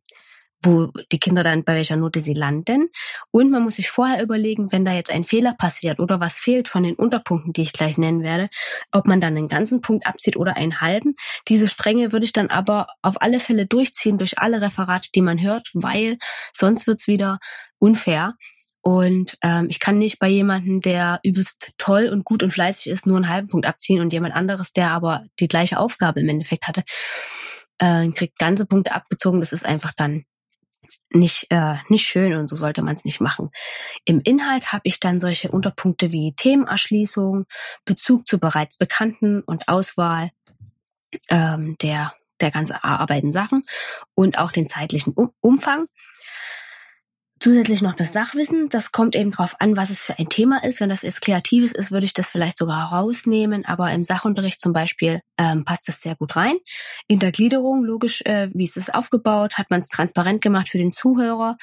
wo 0.63 0.91
die 1.13 1.21
Kinder 1.21 1.43
dann 1.43 1.65
bei 1.65 1.75
welcher 1.75 1.97
Note 1.97 2.21
sie 2.21 2.35
landen. 2.35 2.89
Und 3.31 3.51
man 3.51 3.63
muss 3.63 3.77
sich 3.77 3.91
vorher 3.91 4.23
überlegen, 4.23 4.73
wenn 4.73 4.85
da 4.85 4.93
jetzt 4.93 5.13
ein 5.13 5.25
Fehler 5.25 5.55
passiert 5.57 6.01
oder 6.01 6.21
was 6.21 6.39
fehlt 6.39 6.69
von 6.69 6.83
den 6.83 6.97
Unterpunkten, 6.97 7.53
die 7.53 7.63
ich 7.63 7.73
gleich 7.73 7.97
nennen 7.97 8.23
werde, 8.23 8.49
ob 8.93 9.07
man 9.07 9.21
dann 9.21 9.37
einen 9.37 9.49
ganzen 9.49 9.81
Punkt 9.81 10.07
abzieht 10.07 10.37
oder 10.37 10.57
einen 10.57 10.81
halben. 10.81 11.15
Diese 11.49 11.69
Stränge 11.69 12.13
würde 12.13 12.25
ich 12.25 12.33
dann 12.33 12.49
aber 12.49 12.89
auf 13.03 13.23
alle 13.23 13.41
Fälle 13.41 13.67
durchziehen 13.67 14.19
durch 14.19 14.39
alle 14.39 14.61
Referate, 14.61 15.11
die 15.15 15.23
man 15.23 15.41
hört, 15.41 15.71
weil 15.75 16.19
sonst 16.53 16.87
wird's 16.87 17.07
wieder 17.07 17.39
unfair. 17.79 18.35
Und 18.81 19.37
ähm, 19.43 19.67
ich 19.69 19.81
kann 19.81 19.99
nicht 19.99 20.19
bei 20.19 20.29
jemandem, 20.29 20.81
der 20.81 21.21
übelst 21.23 21.73
toll 21.79 22.09
und 22.09 22.25
gut 22.25 22.43
und 22.43 22.53
fleißig 22.53 22.87
ist, 22.87 23.07
nur 23.07 23.17
einen 23.17 23.29
halben 23.29 23.49
Punkt 23.49 23.67
abziehen 23.67 24.01
und 24.01 24.13
jemand 24.13 24.35
anderes, 24.35 24.73
der 24.73 24.91
aber 24.91 25.25
die 25.41 25.49
gleiche 25.49 25.79
Aufgabe 25.79 26.21
im 26.21 26.29
Endeffekt 26.29 26.67
hatte, 26.67 26.85
äh, 27.79 28.09
kriegt 28.09 28.39
ganze 28.39 28.67
Punkte 28.67 28.93
abgezogen. 28.93 29.41
Das 29.41 29.53
ist 29.53 29.67
einfach 29.67 29.93
dann 29.97 30.25
nicht, 31.11 31.47
äh, 31.51 31.77
nicht 31.89 32.07
schön 32.07 32.35
und 32.35 32.49
so 32.49 32.57
sollte 32.57 32.83
man 32.83 32.95
es 32.95 33.05
nicht 33.05 33.21
machen. 33.21 33.51
Im 34.05 34.21
Inhalt 34.21 34.73
habe 34.73 34.83
ich 34.85 35.01
dann 35.01 35.21
solche 35.21 35.51
Unterpunkte 35.51 36.13
wie 36.13 36.35
Themenerschließung, 36.35 37.47
Bezug 37.85 38.27
zu 38.27 38.39
bereits 38.39 38.79
Bekannten 38.79 39.43
und 39.43 39.69
Auswahl 39.69 40.31
ähm, 41.31 41.77
der, 41.81 42.15
der 42.41 42.51
ganz 42.51 42.71
erarbeiteten 42.71 43.33
Sachen 43.33 43.65
und 44.15 44.39
auch 44.39 44.53
den 44.53 44.69
zeitlichen 44.69 45.15
Umfang. 45.41 45.87
Zusätzlich 47.41 47.83
noch 47.83 47.95
das 47.95 48.13
Sachwissen. 48.13 48.69
Das 48.69 48.93
kommt 48.93 49.15
eben 49.15 49.31
drauf 49.31 49.57
an, 49.61 49.77
was 49.77 49.91
es 49.91 50.03
für 50.03 50.19
ein 50.19 50.29
Thema 50.29 50.63
ist. 50.65 50.81
Wenn 50.81 50.89
das 50.89 51.03
jetzt 51.03 51.21
Kreatives 51.21 51.73
ist, 51.73 51.91
würde 51.93 52.07
ich 52.07 52.15
das 52.15 52.29
vielleicht 52.29 52.59
sogar 52.59 52.93
rausnehmen. 52.93 53.65
Aber 53.65 53.91
im 53.93 54.05
Sachunterricht 54.05 54.61
zum 54.61 54.73
Beispiel 54.73 55.21
ähm, 55.39 55.65
passt 55.65 55.89
das 55.89 56.01
sehr 56.01 56.17
gut 56.17 56.37
rein. 56.37 56.57
In 57.07 57.19
der 57.19 57.33
Gliederung, 57.33 57.85
logisch, 57.85 58.23
äh, 58.23 58.51
wie 58.53 58.65
ist 58.65 58.77
es 58.77 58.91
aufgebaut? 58.91 59.55
Hat 59.55 59.71
man 59.71 59.81
es 59.81 59.89
transparent 59.89 60.43
gemacht 60.43 60.69
für 60.69 60.79
den 60.79 60.93
Zuhörer? 60.93 61.57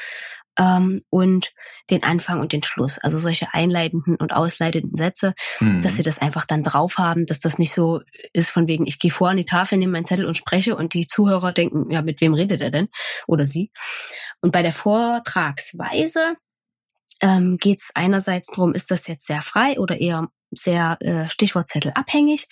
ähm, 0.58 1.01
und 1.10 1.51
den 1.89 2.03
Anfang 2.03 2.39
und 2.39 2.53
den 2.53 2.63
Schluss. 2.63 2.98
Also 2.98 3.20
solche 3.20 3.53
einleitenden 3.53 4.15
und 4.15 4.34
ausleitenden 4.34 4.96
Sätze, 4.96 5.34
mhm. 5.60 5.82
dass 5.82 5.96
sie 5.96 6.03
das 6.03 6.20
einfach 6.20 6.46
dann 6.46 6.63
drauf 6.63 6.98
haben, 6.98 7.25
dass 7.25 7.39
das 7.39 7.60
nicht 7.60 7.74
so 7.74 8.01
ist 8.34 8.50
von 8.50 8.67
wegen, 8.67 8.86
ich 8.86 9.00
gehe 9.00 9.12
vor 9.12 9.29
an 9.29 9.38
die 9.38 9.46
Tafel, 9.46 9.77
nehme 9.77 9.94
meinen 9.94 10.05
Zettel 10.05 10.25
und 10.25 10.38
spreche 10.38 10.75
und 10.75 10.94
die 10.94 11.08
Zuhörer 11.08 11.51
denken, 11.51 11.91
ja, 11.91 12.01
mit 12.01 12.22
wem 12.22 12.34
redet 12.34 12.62
er 12.62 12.72
denn? 12.72 12.88
Oder 13.27 13.46
sie. 13.46 13.72
Und 14.45 14.51
bei 14.51 14.61
der 14.61 14.73
Vortragsweise 14.73 16.35
ähm, 17.19 17.57
geht 17.57 17.79
es 17.79 17.89
einerseits 17.95 18.45
darum, 18.51 18.75
ist 18.75 18.91
das 18.91 19.07
jetzt 19.07 19.25
sehr 19.25 19.41
frei 19.41 19.79
oder 19.79 19.99
eher 19.99 20.27
sehr 20.51 20.99
äh, 20.99 21.27
Stichwortzettel 21.29 21.93
abhängig? 21.95 22.47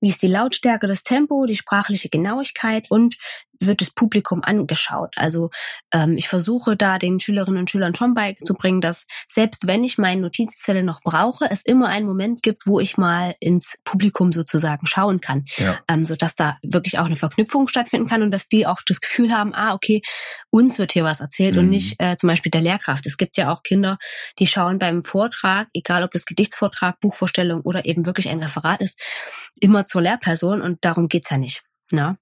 Wie 0.00 0.08
ist 0.08 0.22
die 0.22 0.28
Lautstärke, 0.28 0.86
das 0.86 1.02
Tempo, 1.02 1.46
die 1.46 1.56
sprachliche 1.56 2.08
Genauigkeit 2.08 2.86
und 2.90 3.16
wird 3.60 3.80
das 3.82 3.90
Publikum 3.90 4.42
angeschaut. 4.42 5.14
Also 5.16 5.50
ähm, 5.92 6.16
ich 6.16 6.28
versuche 6.28 6.76
da 6.76 6.98
den 6.98 7.20
Schülerinnen 7.20 7.60
und 7.60 7.70
Schülern 7.70 7.94
schon 7.94 8.14
beizubringen, 8.14 8.80
dass 8.80 9.06
selbst 9.26 9.66
wenn 9.66 9.84
ich 9.84 9.98
meine 9.98 10.22
Notizzelle 10.22 10.82
noch 10.82 11.02
brauche, 11.02 11.50
es 11.50 11.62
immer 11.62 11.88
einen 11.88 12.06
Moment 12.06 12.42
gibt, 12.42 12.66
wo 12.66 12.80
ich 12.80 12.96
mal 12.96 13.34
ins 13.38 13.78
Publikum 13.84 14.32
sozusagen 14.32 14.86
schauen 14.86 15.20
kann, 15.20 15.44
ja. 15.58 15.78
ähm, 15.88 16.04
so 16.04 16.16
dass 16.16 16.34
da 16.34 16.56
wirklich 16.62 16.98
auch 16.98 17.04
eine 17.04 17.16
Verknüpfung 17.16 17.68
stattfinden 17.68 18.08
kann 18.08 18.22
und 18.22 18.30
dass 18.30 18.48
die 18.48 18.66
auch 18.66 18.80
das 18.86 19.00
Gefühl 19.00 19.32
haben, 19.32 19.54
ah 19.54 19.74
okay, 19.74 20.00
uns 20.48 20.78
wird 20.78 20.92
hier 20.92 21.04
was 21.04 21.20
erzählt 21.20 21.54
mhm. 21.54 21.60
und 21.60 21.68
nicht 21.68 21.96
äh, 21.98 22.16
zum 22.16 22.28
Beispiel 22.28 22.50
der 22.50 22.62
Lehrkraft. 22.62 23.06
Es 23.06 23.18
gibt 23.18 23.36
ja 23.36 23.52
auch 23.52 23.62
Kinder, 23.62 23.98
die 24.38 24.46
schauen 24.46 24.78
beim 24.78 25.02
Vortrag, 25.02 25.68
egal 25.74 26.02
ob 26.02 26.12
das 26.12 26.24
Gedichtsvortrag, 26.24 26.98
Buchvorstellung 27.00 27.60
oder 27.60 27.84
eben 27.84 28.06
wirklich 28.06 28.28
ein 28.30 28.42
Referat 28.42 28.80
ist, 28.80 28.98
immer 29.60 29.84
zur 29.90 30.02
Lehrperson 30.02 30.62
und 30.62 30.84
darum 30.84 31.08
geht's 31.08 31.30
ja 31.30 31.36
nicht. 31.36 31.62
Na? 31.90 32.16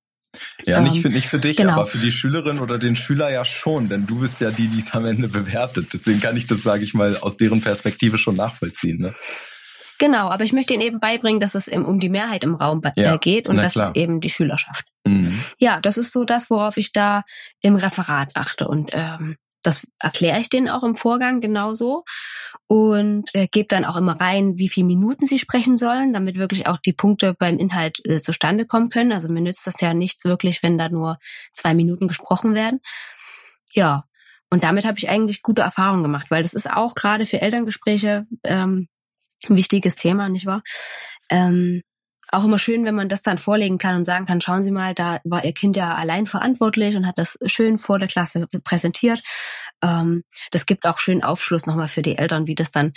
Ja, 0.65 0.81
nicht 0.81 1.01
für, 1.01 1.09
nicht 1.09 1.27
für 1.27 1.39
dich, 1.39 1.57
genau. 1.57 1.73
aber 1.73 1.87
für 1.87 1.99
die 1.99 2.13
Schülerin 2.13 2.59
oder 2.59 2.79
den 2.79 2.97
Schüler 2.97 3.31
ja 3.31 3.45
schon, 3.45 3.89
denn 3.89 4.07
du 4.07 4.21
bist 4.21 4.41
ja 4.41 4.51
die, 4.51 4.69
die 4.69 4.79
es 4.79 4.93
am 4.93 5.07
Ende 5.07 5.29
bewertet. 5.29 5.89
Deswegen 5.93 6.21
kann 6.21 6.37
ich 6.37 6.47
das, 6.47 6.63
sage 6.63 6.85
ich 6.85 6.95
mal, 6.95 7.17
aus 7.19 7.37
deren 7.37 7.61
Perspektive 7.61 8.19
schon 8.19 8.37
nachvollziehen. 8.37 8.99
Ne? 8.99 9.15
Genau, 9.99 10.29
aber 10.29 10.45
ich 10.45 10.53
möchte 10.53 10.75
ihnen 10.75 10.83
eben 10.83 11.01
beibringen, 11.01 11.41
dass 11.41 11.55
es 11.55 11.67
eben 11.67 11.85
um 11.85 11.99
die 11.99 12.09
Mehrheit 12.09 12.45
im 12.45 12.55
Raum 12.55 12.83
ja, 12.97 13.15
äh, 13.15 13.19
geht 13.19 13.49
und 13.49 13.57
das 13.57 13.75
ist 13.75 13.97
eben 13.97 14.21
die 14.21 14.31
Schülerschaft. 14.31 14.85
Mhm. 15.07 15.43
Ja, 15.59 15.81
das 15.81 15.97
ist 15.99 16.13
so 16.13 16.25
das, 16.25 16.51
worauf 16.51 16.77
ich 16.77 16.93
da 16.93 17.25
im 17.61 17.75
Referat 17.75 18.31
achte 18.35 18.69
und 18.69 18.91
ähm, 18.93 19.37
das 19.69 19.87
erkläre 19.99 20.41
ich 20.41 20.49
denen 20.49 20.69
auch 20.69 20.83
im 20.83 20.95
Vorgang 20.95 21.41
genauso 21.41 22.05
und 22.67 23.29
äh, 23.35 23.47
gebe 23.47 23.69
dann 23.69 23.85
auch 23.85 23.97
immer 23.97 24.19
rein, 24.19 24.57
wie 24.57 24.69
viele 24.69 24.87
Minuten 24.87 25.27
sie 25.27 25.39
sprechen 25.39 25.77
sollen, 25.77 26.13
damit 26.15 26.37
wirklich 26.37 26.67
auch 26.67 26.79
die 26.79 26.95
Punkte 26.95 27.35
beim 27.39 27.59
Inhalt 27.59 28.01
äh, 28.05 28.19
zustande 28.19 28.67
kommen 28.67 28.89
können. 28.89 29.13
Also 29.13 29.29
mir 29.29 29.43
nützt 29.43 29.67
das 29.67 29.81
ja 29.81 29.93
nichts 29.93 30.25
wirklich, 30.25 30.63
wenn 30.63 30.79
da 30.79 30.89
nur 30.89 31.19
zwei 31.53 31.75
Minuten 31.75 32.09
gesprochen 32.09 32.55
werden. 32.55 32.81
Ja, 33.75 34.05
und 34.51 34.65
damit 34.65 34.87
habe 34.87 34.99
ich 34.99 35.11
eigentlich 35.11 35.43
gute 35.43 35.61
Erfahrungen 35.61 36.03
gemacht, 36.03 36.31
weil 36.31 36.43
das 36.43 36.55
ist 36.55 36.71
auch 36.71 36.95
gerade 36.95 37.27
für 37.27 37.43
Elterngespräche 37.43 38.27
ähm, 38.45 38.89
ein 39.49 39.57
wichtiges 39.57 39.97
Thema, 39.97 40.31
nicht 40.31 40.47
wahr? 40.47 40.63
Ähm, 41.29 41.83
auch 42.33 42.45
immer 42.45 42.59
schön, 42.59 42.85
wenn 42.85 42.95
man 42.95 43.09
das 43.09 43.23
dann 43.23 43.39
vorlegen 43.39 43.79
kann 43.79 43.97
und 43.97 44.05
sagen 44.05 44.27
kann, 44.27 44.41
schauen 44.41 44.63
Sie 44.63 44.71
mal, 44.71 44.95
da 44.95 45.21
war 45.25 45.45
Ihr 45.45 45.53
Kind 45.53 45.77
ja 45.77 45.95
allein 45.95 46.27
verantwortlich 46.27 46.97
und 46.97 47.07
hat 47.07 47.19
das 47.19 47.39
schön 47.47 47.79
vor 47.79 47.99
der 47.99 48.09
Klasse 48.09 48.47
präsentiert. 48.65 49.21
Ähm, 49.83 50.25
das 50.51 50.67
gibt 50.67 50.87
auch 50.87 50.99
schön 50.99 51.23
Aufschluss 51.23 51.67
nochmal 51.67 51.89
für 51.89 52.03
die 52.03 52.19
Eltern, 52.19 52.47
wie 52.47 52.55
das 52.55 52.71
dann, 52.71 52.93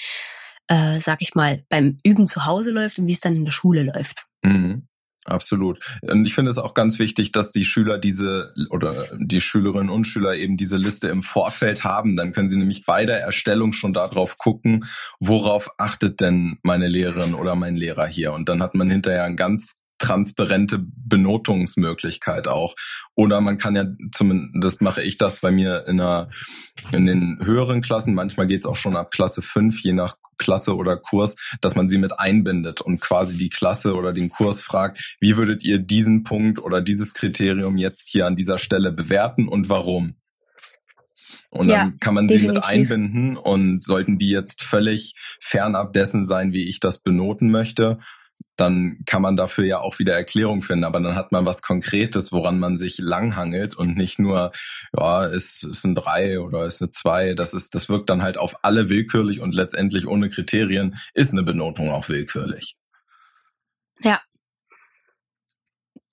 äh, 0.68 1.00
sag 1.00 1.22
ich 1.22 1.36
mal, 1.36 1.64
beim 1.70 1.98
Üben 2.04 2.28
zu 2.28 2.46
Hause 2.46 2.72
läuft 2.72 3.00
und 3.00 3.08
wie 3.08 3.14
es 3.14 3.20
dann 3.20 3.36
in 3.36 3.46
der 3.46 3.52
Schule 3.52 3.84
läuft. 3.84 4.26
Mhm. 4.44 4.88
Absolut. 5.26 5.80
Und 6.02 6.26
ich 6.26 6.34
finde 6.34 6.50
es 6.50 6.58
auch 6.58 6.74
ganz 6.74 6.98
wichtig, 6.98 7.32
dass 7.32 7.52
die 7.52 7.66
Schüler 7.66 8.00
diese 8.00 8.54
oder 8.72 9.08
die 9.20 9.40
Schülerinnen 9.40 9.90
und 9.90 10.06
Schüler 10.06 10.36
eben 10.36 10.58
diese 10.58 10.78
Liste 10.78 11.10
im 11.10 11.22
Vorfeld 11.22 11.84
haben. 11.84 12.16
Dann 12.16 12.32
können 12.32 12.50
sie 12.50 12.58
nämlich 12.58 12.86
bei 12.86 13.06
der 13.06 13.22
Erstellung 13.22 13.72
schon 13.74 13.94
darauf 13.94 14.38
gucken, 14.38 14.86
worauf 15.20 15.70
achtet 15.78 16.22
denn 16.22 16.58
meine 16.64 16.88
Lehrerin 16.88 17.36
oder 17.36 17.56
mein 17.56 17.76
Lehrer 17.76 18.08
hier. 18.08 18.34
Und 18.34 18.50
dann 18.50 18.64
hat 18.64 18.74
man 18.74 18.90
hinterher 18.90 19.24
ein 19.24 19.36
ganz 19.36 19.81
transparente 20.02 20.80
Benotungsmöglichkeit 20.80 22.48
auch. 22.48 22.76
Oder 23.16 23.40
man 23.40 23.58
kann 23.58 23.76
ja 23.76 23.86
zumindest 24.12 24.82
mache 24.82 25.04
ich 25.04 25.18
das 25.18 25.40
bei 25.40 25.52
mir 25.52 25.86
in, 25.88 26.02
einer, 26.02 26.30
in 26.92 27.06
den 27.06 27.38
höheren 27.42 27.82
Klassen, 27.82 28.16
manchmal 28.16 28.48
geht's 28.48 28.66
auch 28.66 28.76
schon 28.76 28.98
ab 28.98 29.12
Klasse 29.12 29.42
5, 29.42 29.82
je 29.84 29.94
nach 29.94 30.16
Klasse 30.38 30.76
oder 30.76 30.98
Kurs, 30.98 31.36
dass 31.62 31.76
man 31.76 31.88
sie 31.88 32.00
mit 32.00 32.20
einbindet 32.20 32.82
und 32.82 33.00
quasi 33.00 33.38
die 33.38 33.50
Klasse 33.50 33.94
oder 33.94 34.12
den 34.12 34.30
Kurs 34.30 34.60
fragt, 34.60 35.16
wie 35.20 35.38
würdet 35.38 35.64
ihr 35.64 35.78
diesen 35.78 36.24
Punkt 36.24 36.58
oder 36.58 36.82
dieses 36.82 37.14
Kriterium 37.14 37.78
jetzt 37.78 38.10
hier 38.10 38.26
an 38.26 38.36
dieser 38.36 38.58
Stelle 38.58 38.92
bewerten 38.92 39.48
und 39.48 39.70
warum? 39.70 40.16
Und 41.52 41.70
ja, 41.70 41.80
dann 41.80 42.00
kann 42.00 42.16
man 42.16 42.28
definitiv. 42.28 42.50
sie 42.50 42.56
mit 42.56 42.66
einbinden 42.66 43.38
und 43.38 43.84
sollten 43.84 44.18
die 44.18 44.30
jetzt 44.30 44.64
völlig 44.64 45.14
fernab 45.40 45.94
dessen 45.94 46.26
sein, 46.26 46.54
wie 46.54 46.68
ich 46.68 46.80
das 46.80 47.04
benoten 47.04 47.52
möchte, 47.52 48.00
dann 48.62 49.00
kann 49.06 49.24
man 49.24 49.36
dafür 49.36 49.66
ja 49.66 49.80
auch 49.80 49.98
wieder 49.98 50.14
Erklärung 50.14 50.62
finden. 50.62 50.84
Aber 50.84 51.00
dann 51.00 51.16
hat 51.16 51.32
man 51.32 51.46
was 51.46 51.62
Konkretes, 51.62 52.32
woran 52.32 52.60
man 52.60 52.78
sich 52.78 53.00
langhangelt 53.00 53.76
und 53.76 53.98
nicht 53.98 54.20
nur, 54.20 54.52
ja, 54.96 55.26
ist, 55.26 55.64
ist 55.64 55.84
ein 55.84 55.96
drei 55.96 56.40
oder 56.40 56.66
ist 56.66 56.82
eine 56.82 56.92
zwei. 56.92 57.34
Das 57.34 57.54
ist, 57.54 57.74
das 57.74 57.90
wirkt 57.90 58.10
dann 58.10 58.22
halt 58.22 58.38
auf 58.38 58.64
alle 58.64 58.88
willkürlich 58.88 59.42
und 59.42 59.56
letztendlich 59.56 60.08
ohne 60.08 60.30
Kriterien 60.30 60.98
ist 61.14 61.32
eine 61.32 61.44
Benotung 61.44 61.90
auch 61.90 62.08
willkürlich. 62.08 62.78
Ja, 64.00 64.22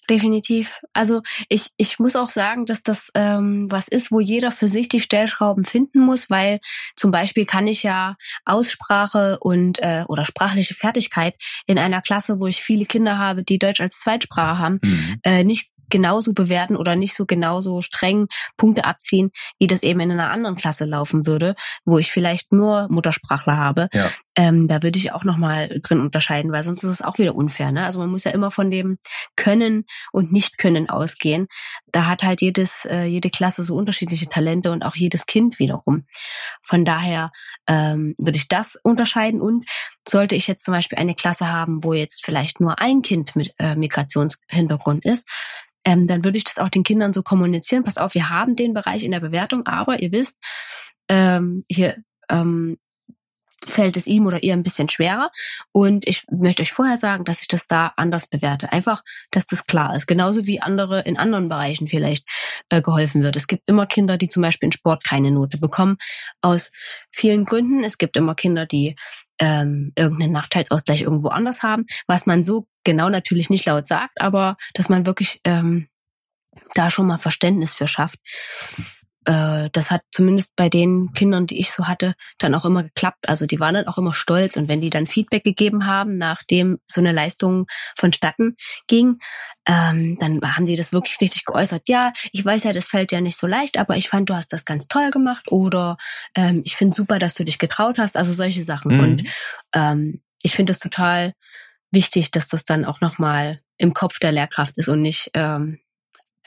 Definitiv. 0.09 0.81
Also 0.93 1.23
ich, 1.49 1.71
ich 1.77 1.99
muss 1.99 2.17
auch 2.17 2.31
sagen, 2.31 2.65
dass 2.65 2.83
das 2.83 3.11
ähm, 3.15 3.71
was 3.71 3.89
ist, 3.89 4.11
wo 4.11 4.21
jeder 4.21 4.51
für 4.51 4.69
sich 4.69 4.89
die 4.89 5.01
Stellschrauben 5.01 5.65
finden 5.65 6.01
muss, 6.01 6.31
weil 6.31 6.61
zum 6.97 7.11
Beispiel 7.11 7.45
kann 7.45 7.67
ich 7.67 7.83
ja 7.83 8.17
Aussprache 8.45 9.39
und 9.41 9.81
äh, 9.81 10.05
oder 10.09 10.25
sprachliche 10.25 10.75
Fertigkeit 10.75 11.35
in 11.67 11.79
einer 11.79 12.01
Klasse, 12.01 12.41
wo 12.41 12.47
ich 12.47 12.63
viele 12.63 12.87
Kinder 12.87 13.19
habe, 13.19 13.45
die 13.45 13.59
Deutsch 13.59 13.81
als 13.81 14.01
Zweitsprache 14.01 14.59
haben, 14.59 14.79
mhm. 14.83 15.21
äh, 15.25 15.45
nicht 15.45 15.71
genauso 15.91 16.33
bewerten 16.33 16.77
oder 16.77 16.97
nicht 16.97 17.15
so 17.15 17.27
genauso 17.27 17.83
streng 17.83 18.29
Punkte 18.57 18.85
abziehen, 18.85 19.31
wie 19.59 19.67
das 19.67 19.83
eben 19.83 20.01
in 20.01 20.13
einer 20.13 20.31
anderen 20.31 20.57
Klasse 20.57 20.85
laufen 20.85 21.27
würde, 21.27 21.55
wo 21.85 21.99
ich 21.99 22.13
vielleicht 22.13 22.53
nur 22.53 22.89
Muttersprachler 22.91 23.57
habe. 23.57 23.89
Ja. 23.93 24.11
Ähm, 24.39 24.69
da 24.69 24.85
würde 24.85 25.01
ich 25.01 25.11
auch 25.11 25.25
nochmal 25.25 25.81
drin 25.83 26.01
unterscheiden, 26.01 26.53
weil 26.53 26.63
sonst 26.63 26.85
ist 26.85 26.91
es 26.91 27.03
auch 27.03 27.19
wieder 27.19 27.35
unfair. 27.35 27.73
Ne? 27.73 27.85
Also 27.85 27.99
man 27.99 28.09
muss 28.09 28.23
ja 28.23 28.31
immer 28.31 28.53
von 28.53 28.71
dem 28.71 28.99
Können 29.35 29.85
und 30.13 30.31
Nicht-Können 30.31 30.89
ausgehen. 30.89 31.49
Da 31.91 32.07
hat 32.07 32.23
halt 32.23 32.41
jedes, 32.41 32.85
äh, 32.85 33.03
jede 33.03 33.31
Klasse 33.31 33.65
so 33.65 33.75
unterschiedliche 33.75 34.29
Talente 34.29 34.71
und 34.71 34.85
auch 34.85 34.95
jedes 34.95 35.27
Kind 35.27 35.59
wiederum. 35.59 36.07
Von 36.63 36.85
daher 36.85 37.33
ähm, 37.67 38.15
würde 38.17 38.39
ich 38.39 38.47
das 38.47 38.77
unterscheiden 38.81 39.41
und 39.41 39.67
sollte 40.09 40.37
ich 40.37 40.47
jetzt 40.47 40.65
zum 40.65 40.73
Beispiel 40.73 40.99
eine 40.99 41.17
Klasse 41.17 41.51
haben, 41.51 41.83
wo 41.83 41.93
jetzt 41.93 42.25
vielleicht 42.25 42.61
nur 42.61 42.79
ein 42.79 43.03
Kind 43.03 43.35
mit 43.35 43.53
äh, 43.59 43.75
Migrationshintergrund 43.75 45.05
ist, 45.05 45.27
ähm, 45.85 46.07
dann 46.07 46.23
würde 46.23 46.39
ich 46.39 46.45
das 46.45 46.59
auch 46.59 46.69
den 46.69 46.85
Kindern 46.85 47.13
so 47.13 47.25
kommunizieren. 47.25 47.83
Passt 47.83 48.01
auf, 48.01 48.15
wir 48.15 48.31
haben 48.31 48.55
den 48.55 48.73
Bereich 48.73 49.03
in 49.03 49.11
der 49.11 49.21
Bewertung, 49.21 49.67
aber 49.67 50.01
ihr 50.01 50.13
wisst, 50.13 50.39
ähm, 51.09 51.65
hier 51.69 51.97
ähm, 52.31 52.79
fällt 53.67 53.97
es 53.97 54.07
ihm 54.07 54.27
oder 54.27 54.43
ihr 54.43 54.53
ein 54.53 54.63
bisschen 54.63 54.89
schwerer. 54.89 55.31
Und 55.73 56.07
ich 56.07 56.25
möchte 56.31 56.63
euch 56.63 56.73
vorher 56.73 56.97
sagen, 56.97 57.25
dass 57.25 57.41
ich 57.41 57.49
das 57.49 57.67
da 57.67 57.93
anders 57.97 58.29
bewerte. 58.29 58.73
Einfach, 58.73 59.03
dass 59.31 59.47
das 59.47 59.67
klar 59.67 59.97
ist. 59.97 60.07
Genauso 60.07 60.47
wie 60.47 60.61
andere 60.61 61.01
in 61.01 61.17
anderen 61.17 61.49
Bereichen 61.49 61.89
vielleicht 61.89 62.27
äh, 62.69 62.83
geholfen 62.83 63.23
wird. 63.23 63.37
Es 63.37 63.47
gibt 63.47 63.69
immer 63.69 63.87
Kinder, 63.87 64.17
die 64.17 64.29
zum 64.29 64.43
Beispiel 64.43 64.69
in 64.69 64.73
Sport 64.73 65.05
keine 65.05 65.31
Note 65.31 65.59
bekommen. 65.59 65.97
Aus 66.41 66.71
vielen 67.11 67.45
Gründen. 67.45 67.85
Es 67.85 67.99
gibt 67.99 68.17
immer 68.17 68.35
Kinder, 68.35 68.67
die 68.67 68.97
ähm, 69.41 69.93
irgendeinen 69.97 70.33
Nachteilsausgleich 70.33 71.03
irgendwo 71.03 71.29
anders 71.29 71.63
haben, 71.63 71.87
was 72.07 72.27
man 72.27 72.43
so 72.43 72.67
genau 72.85 73.09
natürlich 73.09 73.51
nicht 73.51 73.67
laut 73.67 73.87
sagt, 73.87 74.21
aber 74.21 74.57
dass 74.75 74.89
man 74.89 75.07
wirklich 75.07 75.41
ähm, 75.45 75.89
da 76.75 76.91
schon 76.91 77.07
mal 77.07 77.19
Verständnis 77.19 77.73
für 77.73 77.87
schafft 77.87 78.19
äh, 79.25 79.69
das 79.73 79.91
hat 79.91 80.03
zumindest 80.11 80.55
bei 80.57 80.69
den 80.69 81.13
Kindern, 81.13 81.47
die 81.47 81.59
ich 81.59 81.73
so 81.73 81.87
hatte, 81.87 82.15
dann 82.39 82.55
auch 82.55 82.65
immer 82.65 82.83
geklappt. 82.83 83.29
Also 83.29 83.47
die 83.47 83.61
waren 83.61 83.75
dann 83.75 83.89
auch 83.89 83.99
immer 83.99 84.15
stolz 84.15 84.57
und 84.57 84.69
wenn 84.69 84.81
die 84.81 84.91
dann 84.91 85.07
Feedback 85.07 85.45
gegeben 85.45 85.87
haben, 85.87 86.17
nachdem 86.17 86.79
so 86.85 87.01
eine 87.01 87.13
Leistung 87.13 87.67
vonstatten 87.97 88.57
ging, 88.87 89.19
ähm, 89.67 90.17
dann 90.19 90.41
haben 90.57 90.67
die 90.67 90.77
das 90.77 90.93
wirklich 90.93 91.21
richtig 91.21 91.45
geäußert. 91.45 91.89
Ja, 91.89 92.13
ich 92.33 92.45
weiß 92.45 92.65
ja, 92.65 92.73
das 92.73 92.87
fällt 92.87 93.13
ja 93.13 93.21
nicht 93.21 93.39
so 93.39 93.47
leicht, 93.47 93.79
aber 93.79 93.97
ich 93.97 94.09
fand, 94.09 94.31
du 94.31 94.35
hast 94.35 94.53
das 94.53 94.65
ganz 94.65 94.89
toll 94.89 95.11
gemacht 95.11 95.51
oder 95.51 95.97
ähm, 96.35 96.63
ich 96.65 96.77
finde 96.77 96.97
super, 96.97 97.19
dass 97.19 97.35
du 97.35 97.45
dich 97.45 97.59
getraut 97.59 97.99
hast. 97.99 98.17
Also 98.17 98.33
solche 98.33 98.63
Sachen. 98.63 98.97
Mhm. 98.97 99.01
Und 99.01 99.29
ähm, 99.75 100.23
ich 100.43 100.55
finde 100.55 100.73
es 100.73 100.79
total 100.79 101.35
wichtig, 101.91 102.31
dass 102.31 102.49
das 102.49 102.65
dann 102.65 102.85
auch 102.85 103.01
nochmal 103.01 103.61
im 103.77 103.95
Kopf 103.95 104.19
der 104.19 104.33
Lehrkraft 104.33 104.77
ist 104.77 104.89
und 104.89 105.03
nicht 105.03 105.31
ähm, 105.35 105.81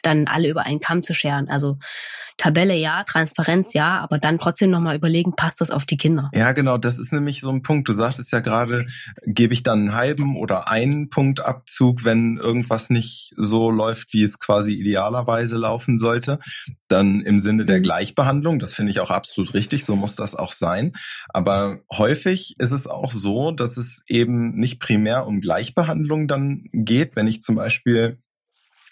dann 0.01 0.27
alle 0.27 0.49
über 0.49 0.63
einen 0.63 0.79
Kamm 0.79 1.03
zu 1.03 1.13
scheren. 1.13 1.49
Also 1.49 1.77
Tabelle 2.37 2.75
ja, 2.75 3.03
Transparenz 3.03 3.73
ja, 3.73 3.99
aber 3.99 4.17
dann 4.17 4.37
trotzdem 4.37 4.69
nochmal 4.69 4.95
überlegen, 4.95 5.35
passt 5.35 5.61
das 5.61 5.71
auf 5.71 5.85
die 5.85 5.97
Kinder? 5.97 6.29
Ja, 6.33 6.51
genau, 6.51 6.77
das 6.77 6.99
ist 6.99 7.13
nämlich 7.13 7.41
so 7.41 7.49
ein 7.49 7.61
Punkt. 7.61 7.87
Du 7.89 7.93
sagtest 7.93 8.31
ja 8.31 8.39
gerade, 8.39 8.85
gebe 9.25 9.53
ich 9.53 9.63
dann 9.63 9.79
einen 9.79 9.95
halben 9.95 10.37
oder 10.37 10.69
einen 10.69 11.09
Punkt 11.09 11.39
Abzug, 11.39 12.03
wenn 12.03 12.37
irgendwas 12.37 12.89
nicht 12.89 13.33
so 13.37 13.69
läuft, 13.69 14.13
wie 14.13 14.23
es 14.23 14.39
quasi 14.39 14.73
idealerweise 14.73 15.57
laufen 15.57 15.97
sollte. 15.97 16.39
Dann 16.87 17.21
im 17.21 17.39
Sinne 17.39 17.65
der 17.65 17.79
mhm. 17.79 17.83
Gleichbehandlung, 17.83 18.59
das 18.59 18.73
finde 18.73 18.91
ich 18.91 18.99
auch 18.99 19.11
absolut 19.11 19.53
richtig, 19.53 19.85
so 19.85 19.95
muss 19.95 20.15
das 20.15 20.35
auch 20.35 20.51
sein. 20.51 20.93
Aber 21.29 21.79
häufig 21.91 22.55
ist 22.57 22.71
es 22.71 22.87
auch 22.87 23.11
so, 23.11 23.51
dass 23.51 23.77
es 23.77 24.03
eben 24.07 24.55
nicht 24.55 24.79
primär 24.79 25.27
um 25.27 25.41
Gleichbehandlung 25.41 26.27
dann 26.27 26.65
geht, 26.71 27.15
wenn 27.15 27.27
ich 27.27 27.41
zum 27.41 27.55
Beispiel 27.55 28.19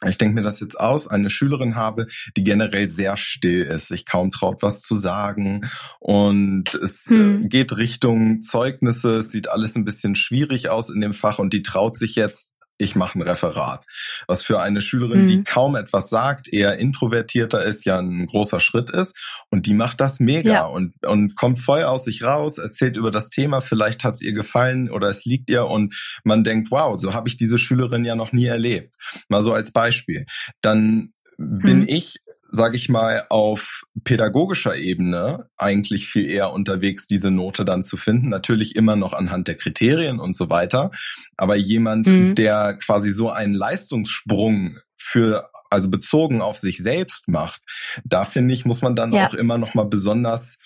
ich 0.07 0.17
denke 0.17 0.35
mir 0.35 0.41
das 0.41 0.59
jetzt 0.59 0.79
aus, 0.79 1.07
eine 1.07 1.29
Schülerin 1.29 1.75
habe, 1.75 2.07
die 2.37 2.43
generell 2.43 2.87
sehr 2.87 3.17
still 3.17 3.63
ist, 3.63 3.87
sich 3.87 4.05
kaum 4.05 4.31
traut, 4.31 4.61
was 4.61 4.81
zu 4.81 4.95
sagen 4.95 5.69
und 5.99 6.73
es 6.75 7.07
äh, 7.07 7.15
hm. 7.15 7.49
geht 7.49 7.75
Richtung 7.77 8.41
Zeugnisse, 8.41 9.17
es 9.17 9.31
sieht 9.31 9.49
alles 9.49 9.75
ein 9.75 9.85
bisschen 9.85 10.15
schwierig 10.15 10.69
aus 10.69 10.89
in 10.89 11.01
dem 11.01 11.13
Fach 11.13 11.39
und 11.39 11.53
die 11.53 11.63
traut 11.63 11.97
sich 11.97 12.15
jetzt 12.15 12.53
ich 12.79 12.95
mache 12.95 13.19
ein 13.19 13.21
Referat. 13.21 13.85
Was 14.25 14.41
für 14.41 14.59
eine 14.59 14.81
Schülerin, 14.81 15.23
mhm. 15.23 15.27
die 15.27 15.43
kaum 15.43 15.75
etwas 15.75 16.09
sagt, 16.09 16.51
eher 16.51 16.79
introvertierter 16.79 17.63
ist, 17.63 17.85
ja 17.85 17.99
ein 17.99 18.25
großer 18.25 18.59
Schritt 18.61 18.89
ist. 18.89 19.15
Und 19.51 19.65
die 19.65 19.73
macht 19.73 19.99
das 19.99 20.19
mega 20.19 20.51
ja. 20.51 20.63
und, 20.63 20.95
und 21.05 21.35
kommt 21.35 21.59
voll 21.59 21.83
aus 21.83 22.05
sich 22.05 22.23
raus, 22.23 22.57
erzählt 22.57 22.95
über 22.95 23.11
das 23.11 23.29
Thema, 23.29 23.61
vielleicht 23.61 24.03
hat 24.03 24.15
es 24.15 24.21
ihr 24.21 24.33
gefallen 24.33 24.89
oder 24.89 25.09
es 25.09 25.25
liegt 25.25 25.49
ihr 25.49 25.65
und 25.67 25.93
man 26.23 26.43
denkt, 26.43 26.71
wow, 26.71 26.97
so 26.97 27.13
habe 27.13 27.27
ich 27.27 27.35
diese 27.35 27.59
Schülerin 27.59 28.05
ja 28.05 28.15
noch 28.15 28.31
nie 28.31 28.45
erlebt. 28.45 28.95
Mal 29.27 29.43
so 29.43 29.53
als 29.53 29.71
Beispiel. 29.71 30.25
Dann 30.61 31.11
bin 31.37 31.81
mhm. 31.81 31.87
ich 31.87 32.19
sage 32.51 32.75
ich 32.75 32.89
mal, 32.89 33.25
auf 33.29 33.83
pädagogischer 34.03 34.75
Ebene 34.75 35.49
eigentlich 35.57 36.07
viel 36.07 36.27
eher 36.27 36.51
unterwegs, 36.51 37.07
diese 37.07 37.31
Note 37.31 37.65
dann 37.65 37.83
zu 37.83 37.97
finden. 37.97 38.29
Natürlich 38.29 38.75
immer 38.75 38.95
noch 38.95 39.13
anhand 39.13 39.47
der 39.47 39.55
Kriterien 39.55 40.19
und 40.19 40.35
so 40.35 40.49
weiter. 40.49 40.91
Aber 41.37 41.55
jemand, 41.55 42.07
mhm. 42.07 42.35
der 42.35 42.75
quasi 42.75 43.11
so 43.11 43.29
einen 43.29 43.53
Leistungssprung 43.53 44.79
für 44.97 45.49
also 45.69 45.89
bezogen 45.89 46.41
auf 46.41 46.57
sich 46.57 46.77
selbst 46.77 47.27
macht, 47.27 47.61
da 48.03 48.23
finde 48.23 48.53
ich, 48.53 48.65
muss 48.65 48.81
man 48.81 48.95
dann 48.95 49.11
ja. 49.11 49.27
auch 49.27 49.33
immer 49.33 49.57
noch 49.57 49.75
mal 49.75 49.85
besonders 49.85 50.57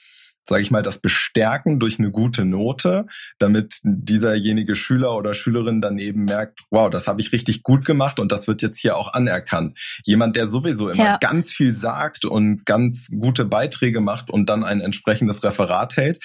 sage 0.48 0.62
ich 0.62 0.72
mal, 0.72 0.82
das 0.82 1.00
Bestärken 1.00 1.80
durch 1.80 2.00
eine 2.00 2.12
gute 2.12 2.46
Note, 2.46 3.06
damit 3.40 3.80
dieserjenige 3.84 4.76
Schüler 4.76 5.16
oder 5.16 5.34
Schülerin 5.34 5.82
dann 5.82 5.98
eben 5.98 6.26
merkt, 6.26 6.62
wow, 6.70 6.90
das 6.90 7.08
habe 7.08 7.22
ich 7.22 7.32
richtig 7.32 7.64
gut 7.64 7.86
gemacht 7.86 8.20
und 8.20 8.32
das 8.32 8.48
wird 8.48 8.62
jetzt 8.62 8.78
hier 8.78 8.98
auch 8.98 9.14
anerkannt. 9.14 9.80
Jemand, 10.06 10.36
der 10.36 10.48
sowieso 10.48 10.90
immer 10.90 11.04
ja. 11.04 11.18
ganz 11.18 11.52
viel 11.52 11.74
sagt 11.74 12.26
und 12.26 12.66
ganz 12.66 13.10
gute 13.10 13.46
Beiträge 13.46 14.02
macht 14.02 14.30
und 14.30 14.50
dann 14.50 14.64
ein 14.64 14.82
entsprechendes 14.82 15.44
Referat 15.44 15.96
hält, 15.98 16.24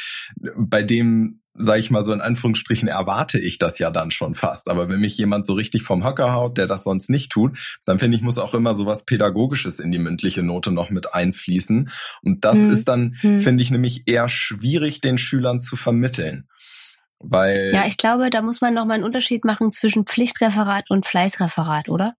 bei 0.57 0.83
dem 0.83 1.41
sage 1.59 1.81
ich 1.81 1.91
mal 1.91 2.03
so 2.03 2.13
in 2.13 2.21
Anführungsstrichen, 2.21 2.89
erwarte 2.89 3.39
ich 3.39 3.59
das 3.59 3.79
ja 3.79 3.91
dann 3.91 4.11
schon 4.11 4.35
fast. 4.35 4.69
Aber 4.69 4.89
wenn 4.89 5.01
mich 5.01 5.17
jemand 5.19 5.45
so 5.45 5.55
richtig 5.55 5.83
vom 5.83 6.05
Hocker 6.05 6.33
haut, 6.33 6.59
der 6.59 6.67
das 6.67 6.85
sonst 6.85 7.11
nicht 7.11 7.31
tut, 7.31 7.59
dann 7.85 7.99
finde 7.99 8.17
ich, 8.17 8.23
muss 8.23 8.39
auch 8.39 8.55
immer 8.55 8.75
so 8.75 8.87
was 8.87 9.05
Pädagogisches 9.05 9.79
in 9.81 9.91
die 9.91 9.99
mündliche 9.99 10.43
Note 10.43 10.71
noch 10.71 10.91
mit 10.91 11.15
einfließen. 11.15 11.91
Und 12.23 12.45
das 12.45 12.57
hm. 12.57 12.71
ist 12.71 12.89
dann, 12.89 13.17
hm. 13.21 13.41
finde 13.41 13.63
ich, 13.63 13.71
nämlich 13.71 14.03
eher 14.07 14.29
schwierig, 14.29 15.01
den 15.01 15.19
Schülern 15.19 15.61
zu 15.61 15.77
vermitteln. 15.77 16.49
Weil 17.21 17.73
ja, 17.75 17.87
ich 17.87 17.97
glaube, 17.97 18.31
da 18.31 18.43
muss 18.43 18.61
man 18.61 18.75
noch 18.75 18.87
mal 18.87 18.95
einen 18.95 19.05
Unterschied 19.05 19.45
machen 19.45 19.73
zwischen 19.73 20.07
Pflichtreferat 20.07 20.85
und 20.89 21.05
Fleißreferat, 21.05 21.89
oder? 21.89 22.15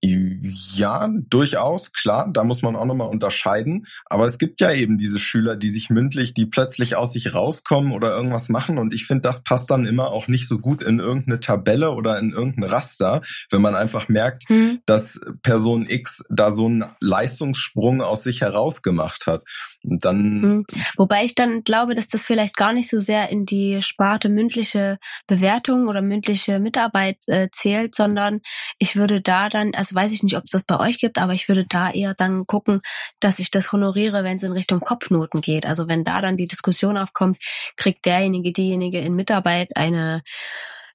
Ja, 0.00 1.10
durchaus, 1.28 1.92
klar, 1.92 2.28
da 2.32 2.44
muss 2.44 2.62
man 2.62 2.76
auch 2.76 2.84
nochmal 2.84 3.08
unterscheiden. 3.08 3.86
Aber 4.06 4.26
es 4.26 4.38
gibt 4.38 4.60
ja 4.60 4.70
eben 4.70 4.96
diese 4.96 5.18
Schüler, 5.18 5.56
die 5.56 5.70
sich 5.70 5.90
mündlich, 5.90 6.34
die 6.34 6.46
plötzlich 6.46 6.94
aus 6.94 7.12
sich 7.12 7.34
rauskommen 7.34 7.90
oder 7.92 8.14
irgendwas 8.14 8.48
machen. 8.48 8.78
Und 8.78 8.94
ich 8.94 9.06
finde, 9.06 9.22
das 9.22 9.42
passt 9.42 9.70
dann 9.70 9.86
immer 9.86 10.12
auch 10.12 10.28
nicht 10.28 10.46
so 10.46 10.60
gut 10.60 10.84
in 10.84 11.00
irgendeine 11.00 11.40
Tabelle 11.40 11.90
oder 11.90 12.18
in 12.18 12.30
irgendein 12.30 12.70
Raster, 12.70 13.22
wenn 13.50 13.60
man 13.60 13.74
einfach 13.74 14.08
merkt, 14.08 14.48
hm. 14.48 14.80
dass 14.86 15.20
Person 15.42 15.88
X 15.88 16.22
da 16.30 16.52
so 16.52 16.66
einen 16.66 16.84
Leistungssprung 17.00 18.00
aus 18.00 18.22
sich 18.22 18.40
herausgemacht 18.40 19.26
hat. 19.26 19.42
Und 19.82 20.04
dann. 20.04 20.42
Hm. 20.42 20.66
Wobei 20.96 21.24
ich 21.24 21.34
dann 21.34 21.64
glaube, 21.64 21.96
dass 21.96 22.06
das 22.08 22.24
vielleicht 22.24 22.56
gar 22.56 22.72
nicht 22.72 22.88
so 22.88 23.00
sehr 23.00 23.30
in 23.30 23.46
die 23.46 23.82
Sparte 23.82 24.28
mündliche 24.28 24.98
Bewertung 25.26 25.88
oder 25.88 26.02
mündliche 26.02 26.60
Mitarbeit 26.60 27.16
äh, 27.26 27.48
zählt, 27.50 27.96
sondern 27.96 28.40
ich 28.78 28.94
würde 28.94 29.20
da 29.20 29.48
dann, 29.48 29.74
also 29.74 29.87
das 29.88 29.94
weiß 29.94 30.12
ich 30.12 30.22
nicht, 30.22 30.36
ob 30.36 30.44
es 30.44 30.50
das 30.50 30.62
bei 30.64 30.78
euch 30.78 30.98
gibt, 30.98 31.18
aber 31.18 31.32
ich 31.32 31.48
würde 31.48 31.64
da 31.66 31.90
eher 31.90 32.14
dann 32.14 32.46
gucken, 32.46 32.80
dass 33.20 33.38
ich 33.38 33.50
das 33.50 33.72
honoriere, 33.72 34.24
wenn 34.24 34.36
es 34.36 34.42
in 34.42 34.52
Richtung 34.52 34.80
Kopfnoten 34.80 35.40
geht. 35.40 35.66
Also 35.66 35.88
wenn 35.88 36.04
da 36.04 36.20
dann 36.20 36.36
die 36.36 36.46
Diskussion 36.46 36.98
aufkommt, 36.98 37.38
kriegt 37.76 38.04
derjenige, 38.04 38.52
diejenige 38.52 38.98
in 38.98 39.14
Mitarbeit 39.14 39.76
eine 39.76 40.22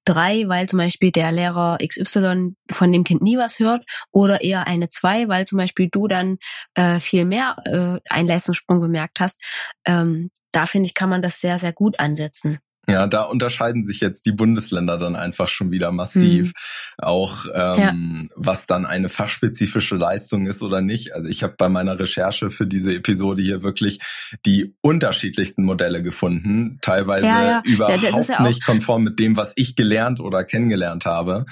drei, 0.06 0.48
weil 0.48 0.68
zum 0.68 0.78
Beispiel 0.78 1.12
der 1.12 1.32
Lehrer 1.32 1.78
XY 1.86 2.56
von 2.70 2.92
dem 2.92 3.04
Kind 3.04 3.22
nie 3.22 3.38
was 3.38 3.60
hört, 3.60 3.84
oder 4.12 4.42
eher 4.42 4.68
eine 4.68 4.90
zwei, 4.90 5.28
weil 5.28 5.46
zum 5.46 5.58
Beispiel 5.58 5.90
du 5.90 6.08
dann 6.08 6.38
äh, 6.76 7.00
viel 7.00 7.26
mehr 7.26 7.56
äh, 7.66 8.00
einen 8.14 8.28
Leistungssprung 8.28 8.82
bemerkt 8.82 9.20
hast. 9.20 9.40
Ähm, 9.86 10.30
da 10.52 10.66
finde 10.66 10.88
ich, 10.88 10.94
kann 10.94 11.10
man 11.10 11.22
das 11.22 11.40
sehr, 11.40 11.58
sehr 11.58 11.74
gut 11.74 12.00
ansetzen. 12.00 12.60
Ja, 12.88 13.08
da 13.08 13.22
unterscheiden 13.24 13.84
sich 13.84 14.02
jetzt 14.02 14.26
die 14.26 14.34
Bundesländer 14.34 14.98
dann 14.98 15.16
einfach 15.16 15.48
schon 15.48 15.72
wieder 15.72 15.94
massiv. 15.94 16.48
Mhm. 16.48 16.52
Auch 16.98 17.46
ähm, 17.54 18.30
ja. 18.30 18.30
was 18.36 18.68
dann 18.68 18.86
eine 18.86 19.08
fachspezifische 19.08 19.96
Leistung 19.96 20.48
ist 20.48 20.62
oder 20.62 20.82
nicht. 20.82 21.14
Also 21.14 21.30
ich 21.30 21.44
habe 21.44 21.56
bei 21.58 21.70
meiner 21.70 21.98
Recherche 21.98 22.50
für 22.50 22.68
diese 22.68 22.94
Episode 22.94 23.42
hier 23.42 23.64
wirklich 23.64 24.00
die 24.46 24.76
unterschiedlichsten 24.82 25.64
Modelle 25.64 26.04
gefunden, 26.04 26.80
teilweise 26.82 27.28
ja, 27.28 27.46
ja. 27.46 27.62
überhaupt 27.64 28.40
nicht 28.42 28.66
konform 28.66 29.04
mit 29.04 29.18
dem, 29.18 29.38
was 29.38 29.54
ich 29.56 29.76
gelernt 29.76 30.20
oder 30.20 30.44
kennengelernt 30.44 31.06
habe. 31.06 31.46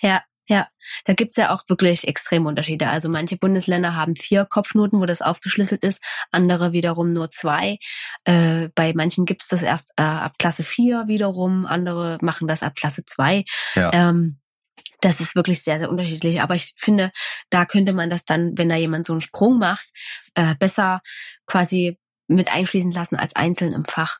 Ja, 0.00 0.22
ja, 0.48 0.68
da 1.04 1.14
gibt's 1.14 1.36
ja 1.36 1.52
auch 1.52 1.64
wirklich 1.68 2.06
extreme 2.06 2.48
Unterschiede. 2.48 2.88
Also 2.88 3.08
manche 3.08 3.36
Bundesländer 3.36 3.94
haben 3.94 4.14
vier 4.14 4.44
Kopfnoten, 4.44 5.00
wo 5.00 5.06
das 5.06 5.22
aufgeschlüsselt 5.22 5.82
ist, 5.82 6.02
andere 6.30 6.72
wiederum 6.72 7.12
nur 7.12 7.30
zwei. 7.30 7.78
Äh, 8.24 8.68
bei 8.74 8.92
manchen 8.94 9.26
gibt's 9.26 9.48
das 9.48 9.62
erst 9.62 9.92
äh, 9.96 10.02
ab 10.02 10.34
Klasse 10.38 10.62
vier 10.62 11.08
wiederum, 11.08 11.66
andere 11.66 12.18
machen 12.20 12.48
das 12.48 12.62
ab 12.62 12.74
Klasse 12.76 13.04
zwei. 13.04 13.44
Ja. 13.74 13.90
Ähm, 13.92 14.38
das 15.00 15.20
ist 15.20 15.34
wirklich 15.34 15.62
sehr, 15.62 15.78
sehr 15.78 15.90
unterschiedlich. 15.90 16.40
Aber 16.40 16.54
ich 16.54 16.74
finde, 16.76 17.10
da 17.50 17.64
könnte 17.64 17.92
man 17.92 18.10
das 18.10 18.24
dann, 18.24 18.56
wenn 18.56 18.68
da 18.68 18.76
jemand 18.76 19.06
so 19.06 19.12
einen 19.12 19.20
Sprung 19.20 19.58
macht, 19.58 19.86
äh, 20.34 20.54
besser 20.54 21.00
quasi 21.46 21.98
mit 22.28 22.52
einfließen 22.52 22.92
lassen 22.92 23.16
als 23.16 23.36
einzeln 23.36 23.72
im 23.72 23.84
Fach. 23.84 24.18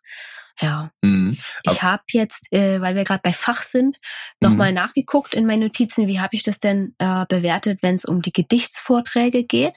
Ja. 0.61 0.91
Mhm. 1.03 1.39
Ich 1.65 1.83
habe 1.83 2.03
jetzt, 2.13 2.53
äh, 2.53 2.81
weil 2.81 2.95
wir 2.95 3.05
gerade 3.05 3.21
bei 3.23 3.33
Fach 3.33 3.63
sind, 3.63 3.99
nochmal 4.41 4.71
mhm. 4.71 4.77
nachgeguckt 4.77 5.35
in 5.35 5.47
meinen 5.47 5.63
Notizen, 5.63 6.07
wie 6.07 6.21
habe 6.21 6.35
ich 6.35 6.43
das 6.43 6.59
denn 6.59 6.95
äh, 6.99 7.27
bewertet, 7.29 7.81
wenn 7.83 7.97
es 7.97 8.05
um 8.05 8.23
die 8.23 8.33
Gedichtsvorträge 8.33 9.45
geht. 9.45 9.75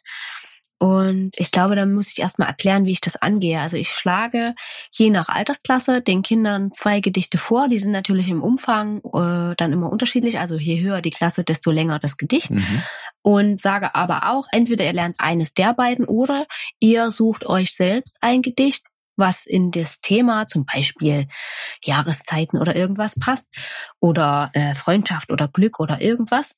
Und 0.81 1.31
ich 1.35 1.51
glaube, 1.51 1.75
da 1.75 1.85
muss 1.85 2.09
ich 2.09 2.19
erstmal 2.19 2.47
erklären, 2.47 2.85
wie 2.85 2.91
ich 2.91 3.01
das 3.01 3.17
angehe. 3.17 3.59
Also 3.59 3.75
ich 3.75 3.89
schlage 3.89 4.55
je 4.91 5.09
nach 5.09 5.27
Altersklasse 5.27 6.01
den 6.01 6.21
Kindern 6.21 6.71
zwei 6.71 7.01
Gedichte 7.01 7.37
vor. 7.37 7.67
Die 7.67 7.77
sind 7.77 7.91
natürlich 7.91 8.29
im 8.29 8.41
Umfang 8.41 8.99
äh, 8.99 9.55
dann 9.57 9.73
immer 9.73 9.91
unterschiedlich. 9.91 10.39
Also 10.39 10.55
je 10.55 10.81
höher 10.81 11.01
die 11.01 11.09
Klasse, 11.09 11.43
desto 11.43 11.71
länger 11.71 11.99
das 11.99 12.15
Gedicht. 12.15 12.51
Mhm. 12.51 12.81
Und 13.21 13.59
sage 13.59 13.93
aber 13.93 14.29
auch, 14.31 14.47
entweder 14.53 14.85
ihr 14.85 14.93
lernt 14.93 15.19
eines 15.19 15.53
der 15.53 15.73
beiden 15.73 16.05
oder 16.05 16.47
ihr 16.79 17.11
sucht 17.11 17.45
euch 17.45 17.75
selbst 17.75 18.17
ein 18.21 18.41
Gedicht, 18.41 18.85
was 19.19 19.45
in 19.45 19.71
das 19.71 20.01
Thema, 20.01 20.47
zum 20.47 20.65
Beispiel 20.65 21.27
Jahreszeiten 21.83 22.57
oder 22.57 22.75
irgendwas 22.75 23.19
passt 23.19 23.49
oder 23.99 24.49
äh, 24.53 24.73
Freundschaft 24.73 25.31
oder 25.31 25.47
Glück 25.47 25.79
oder 25.79 26.01
irgendwas. 26.01 26.55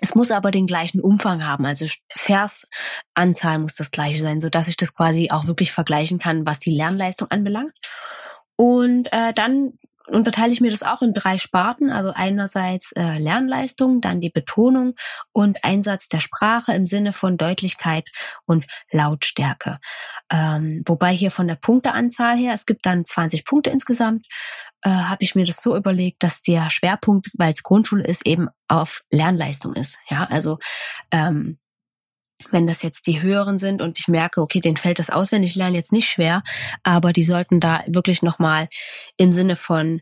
Es 0.00 0.14
muss 0.14 0.30
aber 0.30 0.50
den 0.50 0.66
gleichen 0.66 1.00
Umfang 1.00 1.44
haben, 1.44 1.66
also 1.66 1.86
Versanzahl 2.14 3.58
muss 3.58 3.74
das 3.74 3.90
gleiche 3.90 4.22
sein, 4.22 4.40
so 4.40 4.48
dass 4.48 4.68
ich 4.68 4.76
das 4.76 4.94
quasi 4.94 5.30
auch 5.30 5.46
wirklich 5.46 5.72
vergleichen 5.72 6.18
kann, 6.18 6.46
was 6.46 6.58
die 6.58 6.74
Lernleistung 6.74 7.30
anbelangt. 7.30 7.74
Und 8.56 9.12
äh, 9.12 9.34
dann 9.34 9.74
unterteile 10.10 10.52
ich 10.52 10.60
mir 10.60 10.70
das 10.70 10.82
auch 10.82 11.02
in 11.02 11.14
drei 11.14 11.38
Sparten. 11.38 11.90
Also 11.90 12.12
einerseits 12.14 12.92
äh, 12.92 13.18
Lernleistung, 13.18 14.00
dann 14.00 14.20
die 14.20 14.30
Betonung 14.30 14.94
und 15.32 15.64
Einsatz 15.64 16.08
der 16.08 16.20
Sprache 16.20 16.72
im 16.72 16.86
Sinne 16.86 17.12
von 17.12 17.36
Deutlichkeit 17.36 18.08
und 18.46 18.66
Lautstärke. 18.92 19.78
Ähm, 20.30 20.82
wobei 20.86 21.12
hier 21.12 21.30
von 21.30 21.48
der 21.48 21.56
Punkteanzahl 21.56 22.36
her, 22.36 22.54
es 22.54 22.66
gibt 22.66 22.86
dann 22.86 23.04
20 23.04 23.44
Punkte 23.44 23.70
insgesamt, 23.70 24.26
äh, 24.82 24.90
habe 24.90 25.22
ich 25.22 25.34
mir 25.34 25.44
das 25.44 25.62
so 25.62 25.76
überlegt, 25.76 26.22
dass 26.22 26.42
der 26.42 26.70
Schwerpunkt, 26.70 27.30
weil 27.34 27.52
es 27.52 27.62
Grundschule 27.62 28.04
ist, 28.04 28.26
eben 28.26 28.48
auf 28.68 29.02
Lernleistung 29.10 29.74
ist. 29.74 29.98
Ja, 30.08 30.24
also 30.30 30.58
ähm, 31.10 31.58
wenn 32.50 32.66
das 32.66 32.82
jetzt 32.82 33.06
die 33.06 33.22
höheren 33.22 33.58
sind 33.58 33.82
und 33.82 33.98
ich 33.98 34.08
merke, 34.08 34.40
okay, 34.40 34.60
denen 34.60 34.76
fällt 34.76 34.98
das 34.98 35.10
auswendig 35.10 35.54
lernen 35.54 35.74
jetzt 35.74 35.92
nicht 35.92 36.08
schwer, 36.08 36.42
aber 36.82 37.12
die 37.12 37.22
sollten 37.22 37.60
da 37.60 37.82
wirklich 37.86 38.22
nochmal 38.22 38.68
im 39.16 39.32
Sinne 39.32 39.56
von 39.56 40.00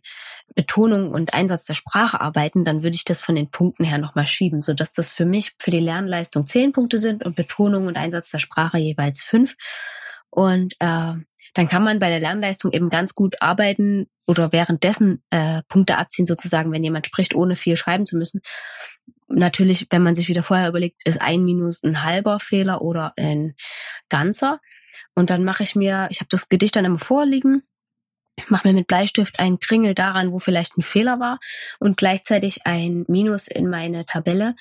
Betonung 0.54 1.10
und 1.10 1.34
Einsatz 1.34 1.64
der 1.64 1.74
Sprache 1.74 2.20
arbeiten, 2.20 2.64
dann 2.64 2.82
würde 2.82 2.96
ich 2.96 3.04
das 3.04 3.20
von 3.20 3.34
den 3.34 3.50
Punkten 3.50 3.84
her 3.84 3.98
nochmal 3.98 4.26
schieben, 4.26 4.62
sodass 4.62 4.92
das 4.92 5.10
für 5.10 5.24
mich 5.24 5.52
für 5.58 5.70
die 5.70 5.80
Lernleistung 5.80 6.46
zehn 6.46 6.72
Punkte 6.72 6.98
sind 6.98 7.24
und 7.24 7.36
Betonung 7.36 7.86
und 7.86 7.96
Einsatz 7.96 8.30
der 8.30 8.38
Sprache 8.38 8.78
jeweils 8.78 9.22
fünf. 9.22 9.56
Und 10.30 10.74
äh, 10.80 11.14
dann 11.54 11.68
kann 11.68 11.84
man 11.84 11.98
bei 11.98 12.08
der 12.08 12.20
Lernleistung 12.20 12.72
eben 12.72 12.90
ganz 12.90 13.14
gut 13.14 13.40
arbeiten 13.40 14.06
oder 14.26 14.52
währenddessen 14.52 15.22
äh, 15.30 15.62
Punkte 15.68 15.96
abziehen, 15.96 16.26
sozusagen, 16.26 16.72
wenn 16.72 16.84
jemand 16.84 17.06
spricht, 17.06 17.34
ohne 17.34 17.56
viel 17.56 17.76
schreiben 17.76 18.06
zu 18.06 18.16
müssen 18.16 18.40
natürlich, 19.28 19.86
wenn 19.90 20.02
man 20.02 20.14
sich 20.14 20.28
wieder 20.28 20.42
vorher 20.42 20.68
überlegt, 20.68 21.06
ist 21.06 21.20
ein 21.20 21.44
Minus 21.44 21.82
ein 21.82 22.02
halber 22.02 22.38
Fehler 22.38 22.82
oder 22.82 23.12
ein 23.16 23.54
ganzer. 24.08 24.60
Und 25.14 25.30
dann 25.30 25.44
mache 25.44 25.62
ich 25.62 25.74
mir, 25.74 26.08
ich 26.10 26.20
habe 26.20 26.28
das 26.30 26.48
Gedicht 26.48 26.76
dann 26.76 26.84
immer 26.84 26.98
vorliegen, 26.98 27.62
mache 28.48 28.68
mir 28.68 28.74
mit 28.74 28.86
Bleistift 28.86 29.38
einen 29.38 29.58
Kringel 29.58 29.94
daran, 29.94 30.32
wo 30.32 30.38
vielleicht 30.38 30.76
ein 30.76 30.82
Fehler 30.82 31.20
war 31.20 31.38
und 31.78 31.96
gleichzeitig 31.96 32.66
ein 32.66 33.04
Minus 33.08 33.48
in 33.48 33.68
meine 33.68 34.06
Tabelle 34.06 34.54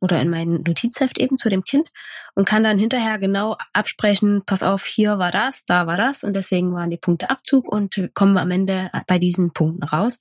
oder 0.00 0.20
in 0.20 0.30
mein 0.30 0.62
Notizheft 0.66 1.18
eben 1.18 1.38
zu 1.38 1.48
dem 1.48 1.64
Kind 1.64 1.90
und 2.34 2.46
kann 2.46 2.64
dann 2.64 2.78
hinterher 2.78 3.18
genau 3.18 3.56
absprechen, 3.72 4.42
pass 4.44 4.62
auf, 4.62 4.84
hier 4.84 5.18
war 5.18 5.30
das, 5.30 5.64
da 5.64 5.86
war 5.86 5.96
das 5.96 6.24
und 6.24 6.34
deswegen 6.34 6.72
waren 6.74 6.90
die 6.90 6.98
Punkte 6.98 7.30
Abzug 7.30 7.70
und 7.70 8.10
kommen 8.14 8.34
wir 8.34 8.42
am 8.42 8.50
Ende 8.50 8.90
bei 9.06 9.18
diesen 9.18 9.52
Punkten 9.52 9.84
raus. 9.84 10.18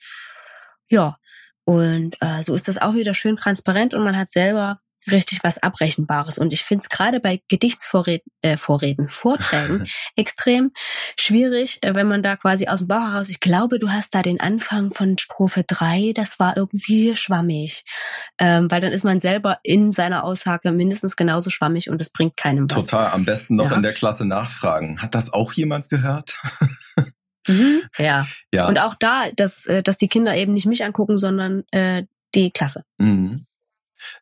Ja, 0.89 1.17
und 1.65 2.17
äh, 2.21 2.43
so 2.43 2.53
ist 2.53 2.67
das 2.67 2.77
auch 2.77 2.93
wieder 2.93 3.13
schön 3.13 3.38
transparent 3.38 3.93
und 3.93 4.03
man 4.03 4.17
hat 4.17 4.29
selber 4.29 4.79
richtig 5.12 5.39
was 5.44 5.58
Abrechenbares. 5.58 6.38
Und 6.38 6.54
ich 6.54 6.63
finde 6.63 6.84
es 6.84 6.89
gerade 6.89 7.20
bei 7.20 7.41
Gedichtsvorreden, 7.48 8.32
äh, 8.41 8.58
Vorträgen 8.58 9.88
extrem 10.15 10.72
schwierig, 11.18 11.80
äh, 11.82 11.96
wenn 11.96 12.08
man 12.08 12.24
da 12.24 12.36
quasi 12.36 12.68
aus 12.68 12.80
dem 12.80 12.88
Bauch 12.88 13.02
heraus, 13.02 13.30
ich 13.30 13.39
glaube, 13.39 13.80
du 13.80 13.89
hast 13.89 14.13
da 14.15 14.22
den 14.22 14.39
Anfang 14.39 14.91
von 14.91 15.18
Strophe 15.18 15.63
drei, 15.68 16.12
das 16.15 16.39
war 16.39 16.58
irgendwie 16.58 17.15
schwammig. 17.15 17.84
Ähm, 18.39 18.70
weil 18.70 18.82
dann 18.82 18.91
ist 18.91 19.04
man 19.04 19.20
selber 19.20 19.60
in 19.63 19.91
seiner 19.91 20.24
Aussage 20.24 20.72
mindestens 20.72 21.15
genauso 21.15 21.50
schwammig 21.50 21.89
und 21.89 22.02
es 22.02 22.12
bringt 22.12 22.38
keinem 22.38 22.70
was. 22.70 22.86
Total, 22.86 23.12
am 23.12 23.26
besten 23.26 23.56
noch 23.56 23.72
ja. 23.72 23.76
in 23.76 23.84
der 23.84 23.94
Klasse 23.94 24.26
nachfragen. 24.26 25.02
Hat 25.02 25.15
das 25.15 25.32
auch 25.34 25.54
jemand 25.54 25.89
gehört? 25.89 26.39
Mhm, 27.48 27.84
ja. 27.98 28.26
ja. 28.52 28.68
Und 28.68 28.80
auch 28.80 28.96
da, 29.00 29.30
dass, 29.36 29.65
äh, 29.68 29.84
dass 29.84 29.98
die 29.98 30.08
Kinder 30.08 30.36
eben 30.36 30.54
nicht 30.54 30.65
mich 30.65 30.84
angucken, 30.84 31.18
sondern 31.18 31.63
äh, 31.72 32.04
die 32.34 32.52
Klasse. 32.52 32.84
Mhm. 32.98 33.44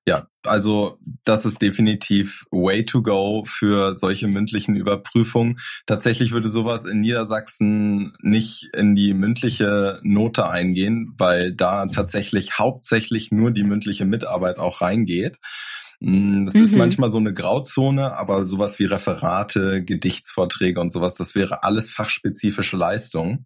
Ja, 0.06 0.28
also 0.44 1.00
das 1.24 1.46
ist 1.46 1.62
definitiv 1.62 2.46
way 2.52 2.86
to 2.86 3.02
go 3.02 3.44
für 3.46 3.96
solche 3.96 4.28
mündlichen 4.28 4.76
Überprüfungen. 4.76 5.60
Tatsächlich 5.86 6.32
würde 6.32 6.50
sowas 6.50 6.86
in 6.86 7.02
Niedersachsen 7.02 8.14
nicht 8.22 8.70
in 8.74 8.96
die 8.96 9.14
mündliche 9.14 10.00
Note 10.04 10.50
eingehen, 10.50 11.14
weil 11.18 11.54
da 11.54 11.86
tatsächlich 11.88 12.58
hauptsächlich 12.58 13.32
nur 13.32 13.52
die 13.52 13.64
mündliche 13.64 14.06
Mitarbeit 14.06 14.58
auch 14.58 14.82
reingeht. 14.82 15.38
Das 16.00 16.10
mhm. 16.54 16.64
ist 16.64 16.76
manchmal 16.76 17.12
so 17.12 17.18
eine 17.18 17.34
Grauzone, 17.34 18.18
aber 18.18 18.44
sowas 18.44 18.78
wie 18.78 18.86
Referate, 18.86 19.84
Gedichtsvorträge 19.86 20.82
und 20.82 20.92
sowas, 20.92 21.16
das 21.16 21.34
wäre 21.34 21.64
alles 21.64 21.90
fachspezifische 21.90 22.76
Leistung 22.76 23.46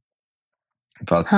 was 1.02 1.32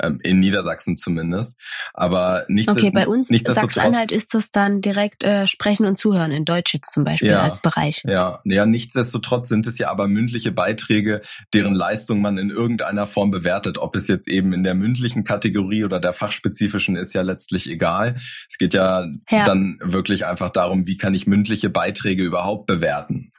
ähm, 0.00 0.20
in 0.22 0.40
Niedersachsen 0.40 0.96
zumindest. 0.96 1.56
Aber 1.94 2.44
nicht 2.48 2.68
Okay, 2.68 2.90
bei 2.90 3.06
uns 3.06 3.30
in 3.30 3.38
Sachsen-Anhalt 3.38 4.12
ist 4.12 4.34
das 4.34 4.50
dann 4.50 4.80
direkt 4.80 5.24
äh, 5.24 5.46
Sprechen 5.46 5.86
und 5.86 5.98
Zuhören 5.98 6.32
in 6.32 6.44
Deutsch 6.44 6.74
jetzt 6.74 6.92
zum 6.92 7.04
Beispiel 7.04 7.30
ja, 7.30 7.42
als 7.42 7.60
Bereich. 7.60 8.02
Ja, 8.06 8.40
ja, 8.44 8.66
nichtsdestotrotz 8.66 9.48
sind 9.48 9.66
es 9.66 9.78
ja 9.78 9.90
aber 9.90 10.08
mündliche 10.08 10.52
Beiträge, 10.52 11.22
deren 11.54 11.74
Leistung 11.74 12.20
man 12.20 12.38
in 12.38 12.50
irgendeiner 12.50 13.06
Form 13.06 13.30
bewertet. 13.30 13.78
Ob 13.78 13.96
es 13.96 14.08
jetzt 14.08 14.28
eben 14.28 14.52
in 14.52 14.64
der 14.64 14.74
mündlichen 14.74 15.24
Kategorie 15.24 15.84
oder 15.84 16.00
der 16.00 16.12
fachspezifischen 16.12 16.96
ist 16.96 17.12
ja 17.14 17.22
letztlich 17.22 17.68
egal. 17.68 18.16
Es 18.48 18.58
geht 18.58 18.74
ja, 18.74 19.06
ja. 19.30 19.44
dann 19.44 19.78
wirklich 19.82 20.26
einfach 20.26 20.50
darum, 20.50 20.86
wie 20.86 20.96
kann 20.96 21.14
ich 21.14 21.26
mündliche 21.26 21.70
Beiträge 21.70 22.22
überhaupt 22.22 22.66
bewerten. 22.66 23.32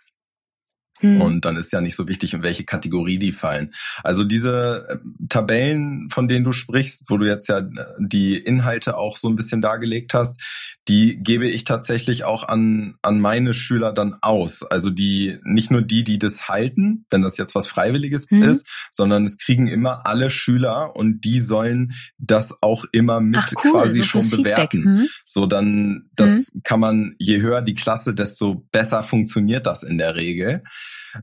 Hm. 1.00 1.22
Und 1.22 1.46
dann 1.46 1.58
ist 1.58 1.72
ja 1.72 1.82
nicht 1.82 1.96
so 1.96 2.08
wichtig, 2.08 2.34
in 2.34 2.44
welche 2.44 2.64
Kategorie 2.64 3.20
die 3.20 3.32
fallen. 3.32 3.74
Also 4.04 4.24
diese 4.24 4.88
äh, 4.90 4.98
Tabellen, 5.30 6.10
von 6.12 6.28
denen 6.28 6.44
du 6.44 6.52
sprichst, 6.52 7.06
wo 7.08 7.18
du 7.18 7.26
jetzt 7.26 7.48
ja 7.48 7.60
äh, 7.60 7.66
die 8.00 8.38
Inhalte 8.38 8.98
auch 8.98 9.18
so 9.18 9.30
ein 9.30 9.36
bisschen 9.36 9.62
dargelegt 9.62 10.14
hast, 10.14 10.40
die 10.88 11.18
gebe 11.22 11.48
ich 11.48 11.66
tatsächlich 11.66 12.24
auch 12.24 12.48
an, 12.48 12.96
an 13.02 13.20
meine 13.20 13.54
Schüler 13.54 13.92
dann 13.92 14.16
aus. 14.22 14.64
Also 14.64 14.90
die, 14.90 15.38
nicht 15.44 15.70
nur 15.70 15.82
die, 15.82 16.04
die 16.04 16.18
das 16.18 16.48
halten, 16.48 17.06
wenn 17.10 17.22
das 17.22 17.38
jetzt 17.38 17.56
was 17.56 17.68
Freiwilliges 17.68 18.32
mhm. 18.32 18.44
ist, 18.44 18.68
sondern 18.92 19.26
es 19.26 19.38
kriegen 19.38 19.68
immer 19.68 20.08
alle 20.08 20.30
Schüler 20.30 20.96
und 20.96 21.22
die 21.26 21.40
sollen 21.40 21.94
das 22.18 22.56
auch 22.62 22.86
immer 22.92 23.20
mit 23.20 23.38
Ach, 23.38 23.52
cool, 23.64 23.72
quasi 23.72 24.02
so 24.02 24.08
schon 24.08 24.30
bewerten. 24.30 24.84
Mhm. 24.84 25.10
So 25.26 25.46
dann, 25.46 26.10
das 26.16 26.54
mhm. 26.54 26.62
kann 26.64 26.80
man, 26.80 27.16
je 27.20 27.42
höher 27.42 27.62
die 27.62 27.76
Klasse, 27.76 28.14
desto 28.14 28.66
besser 28.72 29.04
funktioniert 29.04 29.68
das 29.68 29.84
in 29.84 29.98
der 29.98 30.16
Regel. 30.16 30.64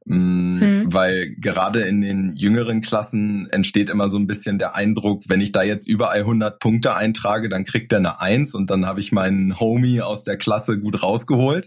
Mhm. 0.04 0.86
Weil 0.86 1.34
gerade 1.36 1.82
in 1.82 2.00
den 2.00 2.36
jüngeren 2.36 2.80
Klassen 2.80 3.48
entsteht 3.50 3.90
immer 3.90 4.08
so 4.08 4.18
ein 4.18 4.26
bisschen 4.26 4.58
der 4.58 4.74
Eindruck, 4.74 5.24
wenn 5.28 5.40
ich 5.40 5.52
da 5.52 5.62
jetzt 5.62 5.88
überall 5.88 6.20
100 6.20 6.58
Punkte 6.58 6.96
eintrage, 6.96 7.48
dann 7.48 7.64
kriegt 7.64 7.92
er 7.92 7.98
eine 7.98 8.20
Eins 8.20 8.54
und 8.54 8.70
dann 8.70 8.86
habe 8.86 9.00
ich 9.00 9.12
meinen 9.12 9.58
Homie 9.60 10.00
aus 10.00 10.24
der 10.24 10.36
Klasse 10.36 10.78
gut 10.78 11.02
rausgeholt. 11.02 11.66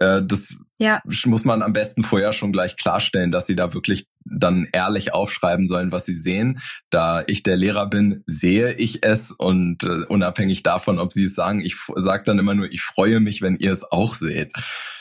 Äh, 0.00 0.22
das 0.24 0.56
ja. 0.78 1.02
muss 1.26 1.44
man 1.44 1.62
am 1.62 1.72
besten 1.72 2.04
vorher 2.04 2.32
schon 2.32 2.52
gleich 2.52 2.76
klarstellen, 2.76 3.30
dass 3.32 3.46
sie 3.46 3.56
da 3.56 3.74
wirklich 3.74 4.06
dann 4.24 4.68
ehrlich 4.72 5.12
aufschreiben 5.12 5.66
sollen, 5.66 5.92
was 5.92 6.04
sie 6.04 6.14
sehen. 6.14 6.60
Da 6.90 7.24
ich 7.26 7.42
der 7.42 7.56
Lehrer 7.56 7.88
bin, 7.88 8.22
sehe 8.26 8.72
ich 8.74 9.02
es 9.02 9.30
und 9.30 9.84
uh, 9.84 10.04
unabhängig 10.08 10.62
davon, 10.62 10.98
ob 10.98 11.12
sie 11.12 11.24
es 11.24 11.34
sagen, 11.34 11.60
ich 11.60 11.76
sage 11.96 12.24
dann 12.24 12.38
immer 12.38 12.54
nur, 12.54 12.70
ich 12.70 12.82
freue 12.82 13.20
mich, 13.20 13.42
wenn 13.42 13.56
ihr 13.56 13.72
es 13.72 13.90
auch 13.90 14.14
seht. 14.14 14.52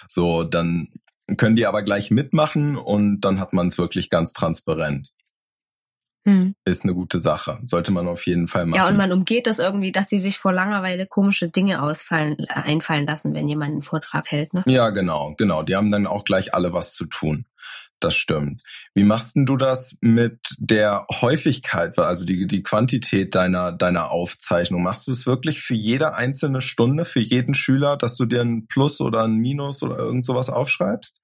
So, 0.08 0.44
dann 0.44 0.90
können 1.36 1.56
die 1.56 1.66
aber 1.66 1.84
gleich 1.84 2.12
mitmachen 2.12 2.78
und 2.78 3.22
dann 3.22 3.40
hat 3.40 3.54
man 3.54 3.68
es 3.68 3.78
wirklich 3.78 4.10
ganz 4.10 4.32
transparent. 4.32 5.12
Hm. 6.28 6.56
Ist 6.66 6.84
eine 6.84 6.94
gute 6.94 7.22
Sache. 7.22 7.60
Sollte 7.64 7.92
man 7.92 8.06
auf 8.06 8.26
jeden 8.28 8.50
Fall 8.50 8.66
machen. 8.66 8.78
Ja, 8.78 8.90
und 8.90 8.98
man 8.98 9.14
umgeht 9.14 9.48
das 9.48 9.60
irgendwie, 9.60 9.94
dass 9.94 10.10
sie 10.10 10.20
sich 10.20 10.38
vor 10.38 10.52
Langeweile 10.52 11.08
komische 11.08 11.48
Dinge 11.48 11.82
ausfallen, 11.82 12.38
äh, 12.40 12.54
einfallen 12.54 13.08
lassen, 13.08 13.34
wenn 13.34 13.48
jemand 13.48 13.72
einen 13.72 13.82
Vortrag 13.82 14.30
hält. 14.30 14.54
Ne? 14.54 14.64
Ja, 14.68 14.90
genau, 14.90 15.36
genau. 15.38 15.64
Die 15.64 15.76
haben 15.76 15.90
dann 15.90 16.06
auch 16.06 16.26
gleich 16.26 16.54
alle 16.54 16.74
was 16.74 16.94
zu 16.94 17.06
tun. 17.06 17.46
Das 18.00 18.14
stimmt. 18.16 18.62
Wie 18.94 19.04
machst 19.04 19.36
denn 19.36 19.46
du 19.46 19.58
das 19.58 19.96
mit 20.02 20.40
der 20.60 21.08
Häufigkeit, 21.10 21.98
also 21.98 22.26
die, 22.26 22.46
die 22.46 22.62
Quantität 22.62 23.34
deiner, 23.34 23.72
deiner 23.72 24.12
Aufzeichnung? 24.12 24.84
Machst 24.84 25.08
du 25.08 25.12
es 25.12 25.26
wirklich 25.26 25.62
für 25.62 25.74
jede 25.74 26.14
einzelne 26.14 26.62
Stunde, 26.62 27.06
für 27.06 27.22
jeden 27.22 27.56
Schüler, 27.56 27.98
dass 27.98 28.16
du 28.16 28.26
dir 28.26 28.42
ein 28.42 28.68
Plus 28.68 29.02
oder 29.02 29.24
ein 29.24 29.38
Minus 29.38 29.82
oder 29.82 29.98
irgend 29.98 30.26
sowas 30.26 30.50
aufschreibst? 30.50 31.17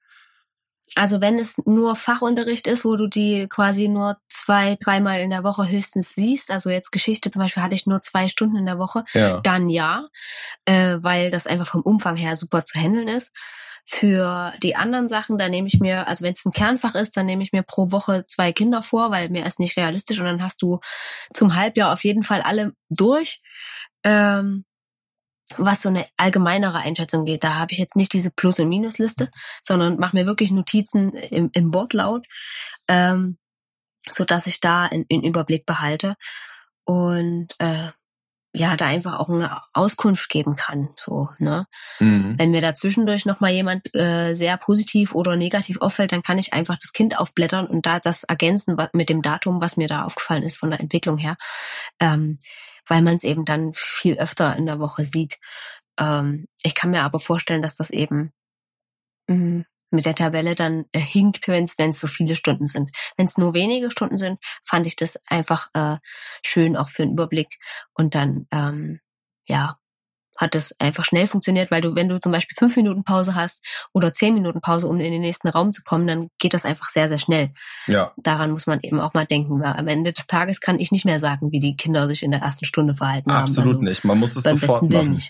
Also 0.95 1.21
wenn 1.21 1.39
es 1.39 1.57
nur 1.65 1.95
Fachunterricht 1.95 2.67
ist, 2.67 2.85
wo 2.85 2.95
du 2.95 3.07
die 3.07 3.47
quasi 3.49 3.87
nur 3.87 4.17
zwei, 4.27 4.77
dreimal 4.79 5.19
in 5.19 5.31
der 5.31 5.43
Woche 5.43 5.67
höchstens 5.67 6.13
siehst, 6.13 6.51
also 6.51 6.69
jetzt 6.69 6.91
Geschichte 6.91 7.29
zum 7.29 7.41
Beispiel 7.41 7.63
hatte 7.63 7.75
ich 7.75 7.87
nur 7.87 8.01
zwei 8.01 8.27
Stunden 8.27 8.57
in 8.57 8.65
der 8.65 8.77
Woche, 8.77 9.03
ja. 9.13 9.39
dann 9.41 9.69
ja, 9.69 10.07
äh, 10.65 10.97
weil 11.01 11.31
das 11.31 11.47
einfach 11.47 11.67
vom 11.67 11.81
Umfang 11.81 12.15
her 12.15 12.35
super 12.35 12.63
zu 12.63 12.79
handeln 12.79 13.07
ist. 13.07 13.33
Für 13.85 14.53
die 14.63 14.77
anderen 14.77 15.09
Sachen, 15.09 15.37
da 15.37 15.49
nehme 15.49 15.67
ich 15.67 15.79
mir, 15.79 16.07
also 16.07 16.23
wenn 16.23 16.33
es 16.33 16.45
ein 16.45 16.53
Kernfach 16.53 16.95
ist, 16.95 17.17
dann 17.17 17.25
nehme 17.25 17.43
ich 17.43 17.51
mir 17.51 17.63
pro 17.63 17.91
Woche 17.91 18.25
zwei 18.27 18.53
Kinder 18.53 18.81
vor, 18.81 19.11
weil 19.11 19.29
mir 19.29 19.45
ist 19.45 19.59
nicht 19.59 19.75
realistisch 19.75 20.19
und 20.19 20.25
dann 20.25 20.41
hast 20.41 20.61
du 20.61 20.79
zum 21.33 21.55
Halbjahr 21.55 21.91
auf 21.91 22.03
jeden 22.05 22.23
Fall 22.23 22.41
alle 22.41 22.73
durch. 22.89 23.41
Ähm, 24.03 24.63
was 25.57 25.81
so 25.81 25.89
eine 25.89 26.05
allgemeinere 26.17 26.79
Einschätzung 26.79 27.25
geht, 27.25 27.43
da 27.43 27.55
habe 27.55 27.71
ich 27.71 27.77
jetzt 27.77 27.95
nicht 27.95 28.13
diese 28.13 28.31
Plus- 28.31 28.59
und 28.59 28.69
Minusliste, 28.69 29.31
sondern 29.61 29.97
mache 29.97 30.15
mir 30.15 30.25
wirklich 30.25 30.51
Notizen 30.51 31.13
im, 31.13 31.49
im 31.53 31.73
Wortlaut. 31.73 32.25
Ähm, 32.87 33.37
so 34.09 34.25
dass 34.25 34.47
ich 34.47 34.59
da 34.59 34.83
einen 34.83 35.23
Überblick 35.23 35.65
behalte 35.65 36.15
und 36.83 37.55
äh, 37.59 37.89
ja, 38.55 38.75
da 38.75 38.85
einfach 38.85 39.19
auch 39.19 39.29
eine 39.29 39.61
Auskunft 39.73 40.29
geben 40.29 40.55
kann, 40.55 40.89
so, 40.95 41.29
ne? 41.39 41.65
Mhm. 41.99 42.37
Wenn 42.37 42.51
mir 42.51 42.61
da 42.61 42.75
zwischendurch 42.75 43.25
nochmal 43.25 43.51
jemand 43.51 43.95
äh, 43.95 44.35
sehr 44.35 44.57
positiv 44.57 45.15
oder 45.15 45.35
negativ 45.35 45.81
auffällt, 45.81 46.11
dann 46.11 46.21
kann 46.21 46.37
ich 46.37 46.53
einfach 46.53 46.77
das 46.79 46.93
Kind 46.93 47.17
aufblättern 47.17 47.65
und 47.65 47.87
da 47.87 47.99
das 47.99 48.23
ergänzen 48.23 48.77
was, 48.77 48.91
mit 48.93 49.09
dem 49.09 49.23
Datum, 49.23 49.59
was 49.59 49.75
mir 49.75 49.87
da 49.87 50.03
aufgefallen 50.03 50.43
ist 50.43 50.57
von 50.57 50.69
der 50.69 50.81
Entwicklung 50.81 51.17
her, 51.17 51.35
ähm, 51.99 52.37
weil 52.87 53.01
man 53.01 53.15
es 53.15 53.23
eben 53.23 53.45
dann 53.45 53.73
viel 53.73 54.17
öfter 54.17 54.55
in 54.55 54.65
der 54.65 54.79
Woche 54.79 55.03
sieht. 55.03 55.37
Ähm, 55.99 56.47
ich 56.63 56.75
kann 56.75 56.91
mir 56.91 57.03
aber 57.03 57.19
vorstellen, 57.19 57.61
dass 57.61 57.75
das 57.75 57.89
eben 57.91 58.31
mh, 59.27 59.63
mit 59.91 60.05
der 60.05 60.15
Tabelle 60.15 60.55
dann 60.55 60.85
äh, 60.91 60.99
hinkt, 60.99 61.47
wenn 61.47 61.65
es 61.65 61.99
so 61.99 62.07
viele 62.07 62.35
Stunden 62.35 62.67
sind. 62.67 62.91
Wenn 63.17 63.25
es 63.25 63.37
nur 63.37 63.53
wenige 63.53 63.91
Stunden 63.91 64.17
sind, 64.17 64.39
fand 64.63 64.87
ich 64.87 64.95
das 64.95 65.19
einfach 65.27 65.69
äh, 65.73 65.97
schön 66.45 66.75
auch 66.75 66.89
für 66.89 67.03
einen 67.03 67.13
Überblick. 67.13 67.57
Und 67.93 68.15
dann, 68.15 68.47
ähm, 68.51 68.99
ja, 69.45 69.77
hat 70.37 70.55
es 70.55 70.75
einfach 70.79 71.05
schnell 71.05 71.27
funktioniert, 71.27 71.71
weil 71.71 71.81
du, 71.81 71.95
wenn 71.95 72.09
du 72.09 72.19
zum 72.19 72.31
Beispiel 72.31 72.55
fünf 72.57 72.75
Minuten 72.75 73.03
Pause 73.03 73.35
hast 73.35 73.63
oder 73.93 74.13
zehn 74.13 74.33
Minuten 74.33 74.61
Pause, 74.61 74.87
um 74.87 74.99
in 74.99 75.11
den 75.11 75.21
nächsten 75.21 75.47
Raum 75.49 75.73
zu 75.73 75.83
kommen, 75.83 76.07
dann 76.07 76.29
geht 76.39 76.53
das 76.53 76.65
einfach 76.65 76.85
sehr, 76.85 77.09
sehr 77.09 77.19
schnell. 77.19 77.51
Ja. 77.87 78.11
Daran 78.17 78.51
muss 78.51 78.65
man 78.67 78.79
eben 78.81 78.99
auch 78.99 79.13
mal 79.13 79.25
denken, 79.25 79.61
weil 79.61 79.73
am 79.73 79.87
Ende 79.87 80.13
des 80.13 80.27
Tages 80.27 80.59
kann 80.59 80.79
ich 80.79 80.91
nicht 80.91 81.05
mehr 81.05 81.19
sagen, 81.19 81.51
wie 81.51 81.59
die 81.59 81.75
Kinder 81.75 82.07
sich 82.07 82.23
in 82.23 82.31
der 82.31 82.41
ersten 82.41 82.65
Stunde 82.65 82.93
verhalten 82.93 83.31
Absolut 83.31 83.37
haben. 83.37 83.49
Absolut 83.49 83.75
also 83.75 83.89
nicht. 83.89 84.03
Man 84.03 84.19
muss 84.19 84.35
es 84.35 84.43
sofort 84.43 84.89
machen. 84.89 85.23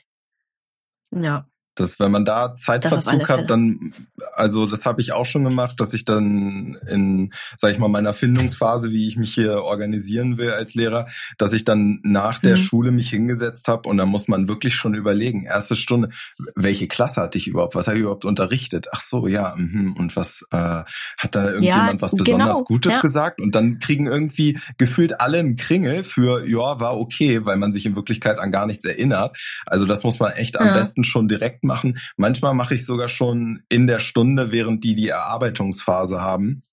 Ja. 1.11 1.45
Das, 1.75 1.99
wenn 1.99 2.11
man 2.11 2.25
da 2.25 2.55
Zeitverzug 2.55 3.27
hat, 3.29 3.49
dann, 3.49 3.93
also 4.33 4.65
das 4.65 4.85
habe 4.85 5.01
ich 5.01 5.11
auch 5.11 5.25
schon 5.25 5.43
gemacht, 5.43 5.79
dass 5.79 5.93
ich 5.93 6.05
dann 6.05 6.77
in, 6.87 7.33
sag 7.57 7.71
ich 7.71 7.79
mal, 7.79 7.87
meiner 7.87 8.13
Findungsphase, 8.13 8.91
wie 8.91 9.07
ich 9.07 9.17
mich 9.17 9.33
hier 9.33 9.63
organisieren 9.63 10.37
will 10.37 10.51
als 10.51 10.75
Lehrer, 10.75 11.07
dass 11.37 11.51
ich 11.53 11.65
dann 11.65 11.99
nach 12.03 12.39
der 12.39 12.57
mhm. 12.57 12.61
Schule 12.61 12.91
mich 12.91 13.09
hingesetzt 13.09 13.67
habe 13.67 13.89
und 13.89 13.97
dann 13.97 14.09
muss 14.09 14.27
man 14.27 14.47
wirklich 14.47 14.75
schon 14.75 14.93
überlegen, 14.93 15.45
erste 15.45 15.75
Stunde, 15.75 16.09
welche 16.55 16.87
Klasse 16.87 17.21
hatte 17.21 17.37
ich 17.37 17.47
überhaupt, 17.47 17.75
was 17.75 17.87
habe 17.87 17.97
ich 17.97 18.03
überhaupt 18.03 18.25
unterrichtet? 18.25 18.87
Ach 18.91 19.01
so, 19.01 19.27
ja, 19.27 19.55
mh, 19.57 19.99
und 19.99 20.15
was 20.15 20.45
äh, 20.51 20.57
hat 20.57 21.35
da 21.35 21.45
irgendjemand 21.45 21.93
ja, 21.93 22.01
was 22.01 22.15
besonders 22.15 22.57
genau, 22.57 22.63
Gutes 22.65 22.91
ja. 22.93 22.99
gesagt? 23.01 23.41
Und 23.41 23.55
dann 23.55 23.79
kriegen 23.79 24.05
irgendwie 24.05 24.59
gefühlt 24.77 25.21
alle 25.21 25.39
einen 25.39 25.55
Kringel 25.55 26.03
für, 26.03 26.47
ja, 26.47 26.79
war 26.79 26.99
okay, 26.99 27.45
weil 27.45 27.57
man 27.57 27.71
sich 27.71 27.85
in 27.85 27.95
Wirklichkeit 27.95 28.37
an 28.37 28.51
gar 28.51 28.67
nichts 28.67 28.85
erinnert. 28.85 29.37
Also 29.65 29.85
das 29.85 30.03
muss 30.03 30.19
man 30.19 30.33
echt 30.33 30.55
ja. 30.55 30.61
am 30.61 30.73
besten 30.73 31.03
schon 31.03 31.27
direkt 31.27 31.62
machen. 31.63 31.99
Manchmal 32.17 32.53
mache 32.53 32.75
ich 32.75 32.85
sogar 32.85 33.09
schon 33.09 33.63
in 33.69 33.87
der 33.87 33.99
Stunde, 33.99 34.51
während 34.51 34.83
die 34.83 34.95
die 34.95 35.09
Erarbeitungsphase 35.09 36.21
haben 36.21 36.63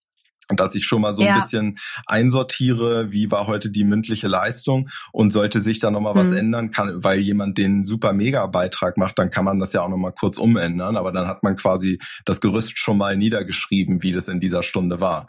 dass 0.57 0.75
ich 0.75 0.85
schon 0.85 1.03
mal 1.03 1.13
so 1.13 1.23
ein 1.23 1.29
ja. 1.29 1.39
bisschen 1.39 1.79
einsortiere, 2.07 3.13
wie 3.13 3.31
war 3.31 3.47
heute 3.47 3.71
die 3.71 3.85
mündliche 3.85 4.29
Leistung 4.29 4.89
und 5.13 5.33
sollte 5.33 5.61
sich 5.61 5.79
da 5.79 5.91
nochmal 5.91 6.15
was 6.15 6.29
mhm. 6.29 6.37
ändern, 6.37 6.71
kann, 6.71 7.05
weil 7.05 7.21
jemand 7.21 7.59
den 7.59 7.85
super 7.85 8.13
mega 8.13 8.47
Beitrag 8.47 8.97
macht, 8.97 9.19
dann 9.19 9.31
kann 9.31 9.45
man 9.45 9.61
das 9.61 9.73
ja 9.73 9.83
auch 9.83 9.89
nochmal 9.89 10.13
kurz 10.13 10.39
umändern, 10.39 10.97
aber 10.97 11.13
dann 11.13 11.27
hat 11.27 11.43
man 11.43 11.57
quasi 11.57 11.99
das 12.25 12.41
Gerüst 12.41 12.79
schon 12.79 12.99
mal 12.99 13.17
niedergeschrieben, 13.17 14.03
wie 14.03 14.13
das 14.13 14.29
in 14.29 14.41
dieser 14.41 14.63
Stunde 14.63 15.01
war. 15.01 15.29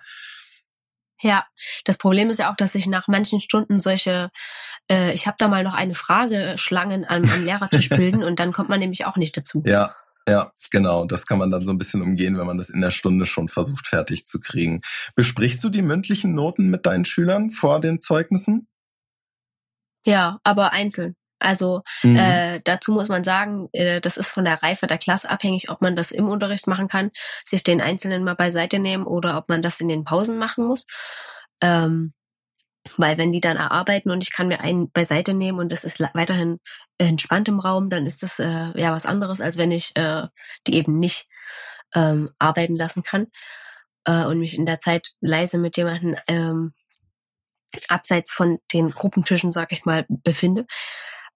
Ja, 1.22 1.46
das 1.86 1.98
Problem 1.98 2.30
ist 2.30 2.40
ja 2.40 2.52
auch, 2.52 2.56
dass 2.56 2.74
sich 2.74 2.88
nach 2.88 3.08
manchen 3.08 3.40
Stunden 3.40 3.80
solche, 3.80 4.32
äh, 4.90 5.14
ich 5.14 5.28
habe 5.28 5.36
da 5.38 5.48
mal 5.48 5.64
noch 5.64 5.76
eine 5.76 5.96
Frage, 5.96 6.56
Schlangen 6.58 7.06
am, 7.08 7.24
am 7.30 7.46
Lehrertisch 7.46 7.90
bilden 7.90 8.24
und 8.24 8.40
dann 8.40 8.52
kommt 8.52 8.70
man 8.70 8.80
nämlich 8.80 9.06
auch 9.06 9.18
nicht 9.18 9.38
dazu. 9.38 9.62
Ja, 9.66 9.96
ja, 10.28 10.52
genau. 10.70 11.06
Das 11.06 11.26
kann 11.26 11.38
man 11.38 11.52
dann 11.52 11.66
so 11.66 11.72
ein 11.72 11.78
bisschen 11.78 12.02
umgehen, 12.02 12.38
wenn 12.38 12.46
man 12.46 12.58
das 12.58 12.70
in 12.70 12.82
der 12.82 12.92
Stunde 12.92 13.26
schon 13.26 13.50
versucht 13.50 13.88
fertig 13.88 14.26
zu 14.26 14.40
kriegen. 14.40 14.82
Besprichst 15.16 15.64
du 15.64 15.70
die 15.70 15.82
mündlichen 15.82 16.34
Noten 16.34 16.70
mit 16.70 16.86
deinen 16.86 17.06
Schülern 17.06 17.52
vor 17.52 17.82
den 17.82 18.02
Zeugnissen? 18.02 18.68
Ja, 20.06 20.40
aber 20.44 20.74
einzeln. 20.74 21.16
Also 21.42 21.82
mhm. 22.04 22.16
äh, 22.16 22.62
dazu 22.64 22.92
muss 22.94 23.08
man 23.08 23.24
sagen, 23.24 23.70
äh, 23.74 24.00
das 24.02 24.18
ist 24.18 24.30
von 24.30 24.46
der 24.46 24.62
Reife 24.62 24.88
der 24.88 24.98
Klasse 24.98 25.30
abhängig, 25.30 25.70
ob 25.70 25.82
man 25.82 25.96
das 25.96 26.12
im 26.12 26.28
Unterricht 26.30 26.68
machen 26.68 26.88
kann, 26.88 27.12
sich 27.44 27.64
den 27.64 27.82
Einzelnen 27.82 28.24
mal 28.24 28.36
beiseite 28.36 28.80
nehmen 28.80 29.06
oder 29.06 29.38
ob 29.38 29.50
man 29.50 29.62
das 29.62 29.80
in 29.80 29.88
den 29.88 30.04
Pausen 30.04 30.38
machen 30.38 30.66
muss. 30.66 30.86
Ähm, 31.62 32.14
weil 32.98 33.18
wenn 33.18 33.32
die 33.32 33.42
dann 33.42 33.58
erarbeiten 33.58 34.10
und 34.10 34.24
ich 34.24 34.32
kann 34.32 34.48
mir 34.48 34.62
einen 34.62 34.92
beiseite 34.92 35.34
nehmen 35.34 35.60
und 35.60 35.72
das 35.72 35.84
ist 35.84 36.00
weiterhin 36.00 36.60
entspannt 36.98 37.48
im 37.48 37.60
Raum, 37.60 37.90
dann 37.90 38.06
ist 38.06 38.24
das 38.24 38.40
äh, 38.40 38.80
ja 38.80 38.92
was 38.92 39.06
anderes, 39.06 39.40
als 39.40 39.58
wenn 39.58 39.72
ich 39.72 39.96
äh, 39.96 40.28
die 40.68 40.76
eben 40.76 41.00
nicht 41.00 41.28
ähm, 41.94 42.32
arbeiten 42.40 42.76
lassen 42.76 43.04
kann 43.04 43.28
äh, 44.06 44.26
und 44.26 44.40
mich 44.40 44.56
in 44.56 44.66
der 44.66 44.80
Zeit 44.80 45.12
leise 45.22 45.58
mit 45.58 45.78
jemandem 45.78 46.16
ähm, 46.28 46.74
abseits 47.88 48.32
von 48.32 48.60
den 48.74 48.92
Gruppentischen, 48.92 49.52
sag 49.52 49.72
ich 49.72 49.86
mal, 49.86 50.06
befinde. 50.10 50.66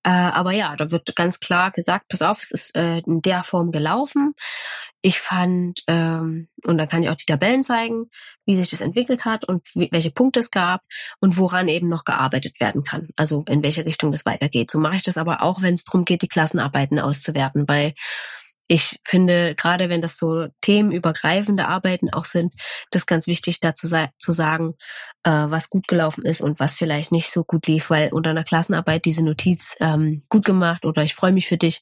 Äh, 0.06 0.10
aber 0.10 0.52
ja, 0.52 0.76
da 0.76 0.92
wird 0.92 1.16
ganz 1.16 1.40
klar 1.40 1.72
gesagt, 1.72 2.10
pass 2.10 2.22
auf, 2.22 2.44
es 2.44 2.52
ist 2.52 2.78
äh, 2.78 3.00
in 3.00 3.24
der 3.24 3.42
Form 3.42 3.72
gelaufen. 3.72 4.36
Ich 5.02 5.20
fand, 5.20 5.82
ähm, 5.88 6.48
und 6.64 6.78
dann 6.78 6.88
kann 6.88 7.02
ich 7.02 7.10
auch 7.10 7.16
die 7.16 7.26
Tabellen 7.26 7.64
zeigen, 7.64 8.12
wie 8.46 8.54
sich 8.54 8.70
das 8.70 8.82
entwickelt 8.82 9.26
hat 9.26 9.46
und 9.46 9.66
welche 9.74 10.12
Punkte 10.12 10.42
es 10.42 10.52
gab 10.52 10.82
und 11.20 11.38
woran 11.38 11.68
eben 11.68 11.90
noch 11.90 12.04
gearbeitet 12.04 12.60
werden 12.60 12.84
kann. 12.84 13.10
Also 13.16 13.46
in 13.50 13.64
welche 13.64 13.88
Richtung 13.88 14.12
das 14.12 14.28
weitergeht. 14.28 14.70
So 14.70 14.78
mache 14.78 14.98
ich 14.98 15.04
das 15.04 15.18
aber 15.18 15.42
auch, 15.42 15.64
wenn 15.64 15.74
es 15.74 15.86
darum 15.86 16.06
geht, 16.06 16.22
die 16.22 16.28
Klassenarbeiten 16.28 17.00
auszuwerten, 17.00 17.68
weil 17.68 17.96
ich 18.68 19.00
finde, 19.04 19.56
gerade 19.56 19.90
wenn 19.90 20.02
das 20.02 20.18
so 20.18 20.48
themenübergreifende 20.62 21.68
Arbeiten 21.68 22.12
auch 22.12 22.26
sind, 22.26 22.54
das 22.92 23.06
ganz 23.06 23.28
wichtig 23.28 23.60
dazu 23.60 23.88
zu 24.18 24.32
sagen, 24.32 24.74
äh, 25.24 25.30
was 25.30 25.70
gut 25.70 25.88
gelaufen 25.88 26.26
ist 26.26 26.42
und 26.42 26.60
was 26.60 26.74
vielleicht 26.74 27.12
nicht 27.12 27.32
so 27.32 27.44
gut 27.44 27.68
lief, 27.68 27.90
weil 27.90 28.12
unter 28.12 28.32
einer 28.32 28.44
Klassenarbeit 28.44 29.06
diese 29.06 29.24
Notiz 29.24 29.76
ähm, 29.80 30.24
gut 30.30 30.46
gemacht 30.46 30.86
oder 30.86 31.04
ich 31.04 31.14
freue 31.16 31.32
mich 31.32 31.48
für 31.48 31.58
dich 31.58 31.82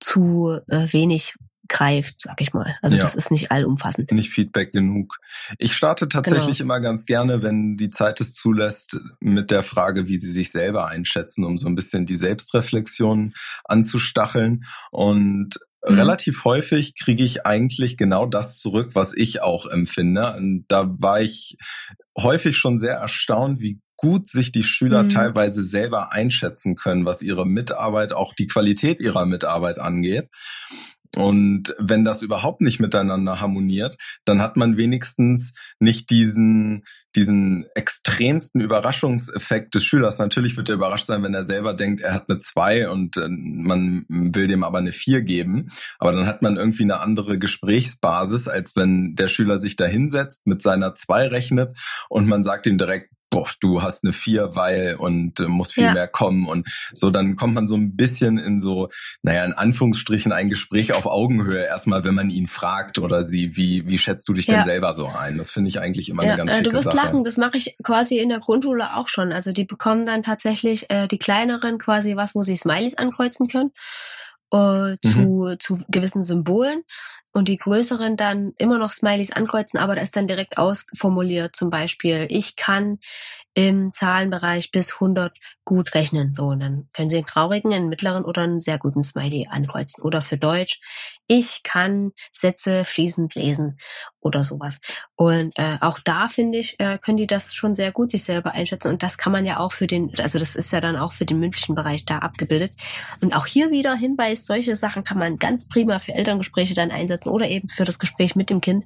zu 0.00 0.58
äh, 0.68 0.92
wenig 0.92 1.34
greift, 1.68 2.22
sag 2.22 2.40
ich 2.40 2.52
mal. 2.52 2.76
Also 2.82 2.96
ja. 2.96 3.02
das 3.02 3.14
ist 3.14 3.30
nicht 3.30 3.52
allumfassend. 3.52 4.10
Nicht 4.12 4.30
Feedback 4.30 4.72
genug. 4.72 5.18
Ich 5.58 5.76
starte 5.76 6.08
tatsächlich 6.08 6.58
genau. 6.58 6.74
immer 6.74 6.80
ganz 6.80 7.04
gerne, 7.04 7.42
wenn 7.42 7.76
die 7.76 7.90
Zeit 7.90 8.20
es 8.20 8.34
zulässt, 8.34 8.98
mit 9.20 9.50
der 9.50 9.62
Frage, 9.62 10.08
wie 10.08 10.16
sie 10.16 10.32
sich 10.32 10.50
selber 10.50 10.88
einschätzen, 10.88 11.44
um 11.44 11.58
so 11.58 11.68
ein 11.68 11.74
bisschen 11.74 12.06
die 12.06 12.16
Selbstreflexion 12.16 13.34
anzustacheln. 13.64 14.64
Und 14.90 15.58
Mhm. 15.86 15.98
Relativ 15.98 16.44
häufig 16.44 16.94
kriege 16.98 17.24
ich 17.24 17.46
eigentlich 17.46 17.96
genau 17.96 18.26
das 18.26 18.58
zurück, 18.58 18.90
was 18.94 19.14
ich 19.14 19.42
auch 19.42 19.66
empfinde. 19.66 20.34
Und 20.36 20.64
da 20.68 20.88
war 20.98 21.20
ich 21.20 21.56
häufig 22.18 22.56
schon 22.56 22.78
sehr 22.78 22.94
erstaunt, 22.94 23.60
wie 23.60 23.80
gut 23.96 24.28
sich 24.28 24.52
die 24.52 24.62
Schüler 24.62 25.02
mhm. 25.04 25.08
teilweise 25.10 25.62
selber 25.62 26.12
einschätzen 26.12 26.76
können, 26.76 27.04
was 27.04 27.20
ihre 27.20 27.46
Mitarbeit, 27.46 28.12
auch 28.12 28.32
die 28.32 28.46
Qualität 28.46 29.00
ihrer 29.00 29.26
Mitarbeit 29.26 29.78
angeht. 29.78 30.28
Und 31.16 31.74
wenn 31.78 32.04
das 32.04 32.22
überhaupt 32.22 32.60
nicht 32.60 32.80
miteinander 32.80 33.40
harmoniert, 33.40 33.96
dann 34.24 34.40
hat 34.42 34.56
man 34.56 34.76
wenigstens 34.76 35.54
nicht 35.78 36.10
diesen, 36.10 36.84
diesen 37.16 37.66
extremsten 37.74 38.60
Überraschungseffekt 38.60 39.74
des 39.74 39.84
Schülers. 39.84 40.18
Natürlich 40.18 40.56
wird 40.56 40.68
er 40.68 40.74
überrascht 40.74 41.06
sein, 41.06 41.22
wenn 41.22 41.34
er 41.34 41.44
selber 41.44 41.74
denkt, 41.74 42.02
er 42.02 42.14
hat 42.14 42.28
eine 42.28 42.38
2 42.38 42.90
und 42.90 43.16
äh, 43.16 43.28
man 43.28 44.04
will 44.08 44.48
dem 44.48 44.64
aber 44.64 44.78
eine 44.78 44.92
4 44.92 45.22
geben. 45.22 45.68
Aber 45.98 46.12
dann 46.12 46.26
hat 46.26 46.42
man 46.42 46.56
irgendwie 46.56 46.84
eine 46.84 47.00
andere 47.00 47.38
Gesprächsbasis, 47.38 48.48
als 48.48 48.76
wenn 48.76 49.14
der 49.14 49.28
Schüler 49.28 49.58
sich 49.58 49.76
da 49.76 49.86
hinsetzt, 49.86 50.46
mit 50.46 50.62
seiner 50.62 50.94
2 50.94 51.28
rechnet 51.28 51.76
und 52.08 52.28
man 52.28 52.44
sagt 52.44 52.66
ihm 52.66 52.78
direkt, 52.78 53.10
boah, 53.30 53.48
du 53.60 53.82
hast 53.82 54.04
eine 54.04 54.12
vier, 54.12 54.54
weil 54.54 54.96
und 54.96 55.40
äh, 55.40 55.44
muss 55.44 55.72
viel 55.72 55.84
ja. 55.84 55.92
mehr 55.92 56.08
kommen 56.08 56.46
und 56.46 56.68
so, 56.92 57.10
dann 57.10 57.36
kommt 57.36 57.54
man 57.54 57.66
so 57.66 57.74
ein 57.74 57.96
bisschen 57.96 58.38
in 58.38 58.60
so, 58.60 58.88
naja, 59.22 59.44
in 59.44 59.52
Anführungsstrichen 59.52 60.32
ein 60.32 60.48
Gespräch 60.48 60.94
auf 60.94 61.06
Augenhöhe 61.06 61.64
erstmal, 61.64 62.04
wenn 62.04 62.14
man 62.14 62.30
ihn 62.30 62.46
fragt 62.46 62.98
oder 62.98 63.22
sie, 63.24 63.56
wie, 63.56 63.86
wie 63.86 63.98
schätzt 63.98 64.28
du 64.28 64.32
dich 64.32 64.46
ja. 64.46 64.56
denn 64.56 64.64
selber 64.64 64.94
so 64.94 65.06
ein? 65.06 65.38
Das 65.38 65.50
finde 65.50 65.68
ich 65.68 65.80
eigentlich 65.80 66.08
immer 66.08 66.24
ja, 66.24 66.30
eine 66.30 66.38
ganz 66.38 66.52
äh, 66.52 66.62
Du 66.62 66.72
wirst 66.72 66.84
Sache. 66.84 66.96
lachen, 66.96 67.24
das 67.24 67.36
mache 67.36 67.56
ich 67.56 67.76
quasi 67.82 68.18
in 68.18 68.28
der 68.28 68.40
Grundschule 68.40 68.96
auch 68.96 69.08
schon. 69.08 69.32
Also 69.32 69.52
die 69.52 69.64
bekommen 69.64 70.06
dann 70.06 70.22
tatsächlich 70.22 70.90
äh, 70.90 71.06
die 71.06 71.18
kleineren 71.18 71.78
quasi 71.78 72.16
was, 72.16 72.34
wo 72.34 72.42
sie 72.42 72.56
Smileys 72.56 72.94
ankreuzen 72.94 73.48
können. 73.48 73.72
Äh, 74.50 74.96
zu, 75.02 75.18
mhm. 75.18 75.56
zu 75.58 75.82
gewissen 75.88 76.22
Symbolen 76.22 76.82
und 77.32 77.48
die 77.48 77.58
größeren 77.58 78.16
dann 78.16 78.52
immer 78.58 78.78
noch 78.78 78.90
Smileys 78.90 79.32
ankreuzen, 79.32 79.78
aber 79.78 79.94
da 79.94 80.02
ist 80.02 80.16
dann 80.16 80.28
direkt 80.28 80.58
ausformuliert, 80.58 81.54
zum 81.54 81.70
Beispiel, 81.70 82.26
ich 82.30 82.56
kann 82.56 82.98
im 83.58 83.92
Zahlenbereich 83.92 84.70
bis 84.70 84.92
100 84.92 85.36
gut 85.64 85.96
rechnen. 85.96 86.32
So, 86.32 86.46
und 86.46 86.60
dann 86.60 86.88
können 86.92 87.10
Sie 87.10 87.16
einen 87.16 87.26
traurigen, 87.26 87.72
einen 87.72 87.88
mittleren 87.88 88.24
oder 88.24 88.42
einen 88.42 88.60
sehr 88.60 88.78
guten 88.78 89.02
Smiley 89.02 89.48
ankreuzen. 89.50 90.04
Oder 90.04 90.22
für 90.22 90.38
Deutsch, 90.38 90.80
ich 91.26 91.64
kann 91.64 92.12
Sätze 92.30 92.84
fließend 92.84 93.34
lesen 93.34 93.76
oder 94.20 94.44
sowas. 94.44 94.80
Und 95.16 95.58
äh, 95.58 95.76
auch 95.80 95.98
da 95.98 96.28
finde 96.28 96.58
ich, 96.58 96.78
äh, 96.78 96.98
können 96.98 97.16
die 97.16 97.26
das 97.26 97.52
schon 97.52 97.74
sehr 97.74 97.90
gut 97.90 98.12
sich 98.12 98.22
selber 98.22 98.52
einschätzen. 98.52 98.92
Und 98.92 99.02
das 99.02 99.18
kann 99.18 99.32
man 99.32 99.44
ja 99.44 99.58
auch 99.58 99.72
für 99.72 99.88
den, 99.88 100.12
also 100.20 100.38
das 100.38 100.54
ist 100.54 100.70
ja 100.70 100.80
dann 100.80 100.96
auch 100.96 101.10
für 101.10 101.24
den 101.24 101.40
mündlichen 101.40 101.74
Bereich 101.74 102.04
da 102.04 102.18
abgebildet. 102.18 102.70
Und 103.22 103.34
auch 103.34 103.46
hier 103.46 103.72
wieder 103.72 103.96
Hinweis, 103.96 104.46
solche 104.46 104.76
Sachen 104.76 105.02
kann 105.02 105.18
man 105.18 105.36
ganz 105.36 105.68
prima 105.68 105.98
für 105.98 106.14
Elterngespräche 106.14 106.74
dann 106.74 106.92
einsetzen 106.92 107.30
oder 107.30 107.48
eben 107.48 107.68
für 107.68 107.84
das 107.84 107.98
Gespräch 107.98 108.36
mit 108.36 108.50
dem 108.50 108.60
Kind, 108.60 108.84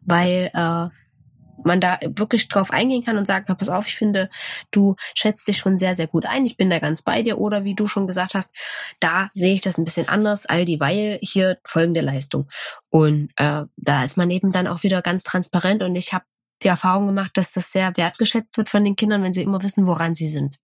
weil 0.00 0.48
äh, 0.54 0.90
man 1.64 1.80
da 1.80 1.98
wirklich 2.02 2.48
drauf 2.48 2.70
eingehen 2.70 3.04
kann 3.04 3.16
und 3.16 3.26
sagt, 3.26 3.46
pass 3.46 3.68
auf, 3.68 3.86
ich 3.86 3.96
finde, 3.96 4.30
du 4.70 4.96
schätzt 5.14 5.46
dich 5.46 5.58
schon 5.58 5.78
sehr, 5.78 5.94
sehr 5.94 6.06
gut 6.06 6.26
ein, 6.26 6.46
ich 6.46 6.56
bin 6.56 6.70
da 6.70 6.78
ganz 6.78 7.02
bei 7.02 7.22
dir. 7.22 7.38
Oder 7.38 7.64
wie 7.64 7.74
du 7.74 7.86
schon 7.86 8.06
gesagt 8.06 8.34
hast, 8.34 8.54
da 9.00 9.30
sehe 9.34 9.54
ich 9.54 9.60
das 9.60 9.78
ein 9.78 9.84
bisschen 9.84 10.08
anders, 10.08 10.46
all 10.46 10.64
dieweil 10.64 11.18
hier 11.22 11.58
folgende 11.64 12.00
Leistung. 12.00 12.48
Und 12.90 13.30
äh, 13.36 13.64
da 13.76 14.04
ist 14.04 14.16
man 14.16 14.30
eben 14.30 14.52
dann 14.52 14.66
auch 14.66 14.82
wieder 14.82 15.02
ganz 15.02 15.22
transparent 15.22 15.82
und 15.82 15.96
ich 15.96 16.12
habe 16.12 16.24
die 16.62 16.68
Erfahrung 16.68 17.06
gemacht, 17.06 17.32
dass 17.34 17.52
das 17.52 17.72
sehr 17.72 17.96
wertgeschätzt 17.96 18.56
wird 18.56 18.68
von 18.68 18.84
den 18.84 18.96
Kindern, 18.96 19.22
wenn 19.22 19.32
sie 19.32 19.42
immer 19.42 19.62
wissen, 19.62 19.86
woran 19.86 20.14
sie 20.14 20.28
sind. 20.28 20.58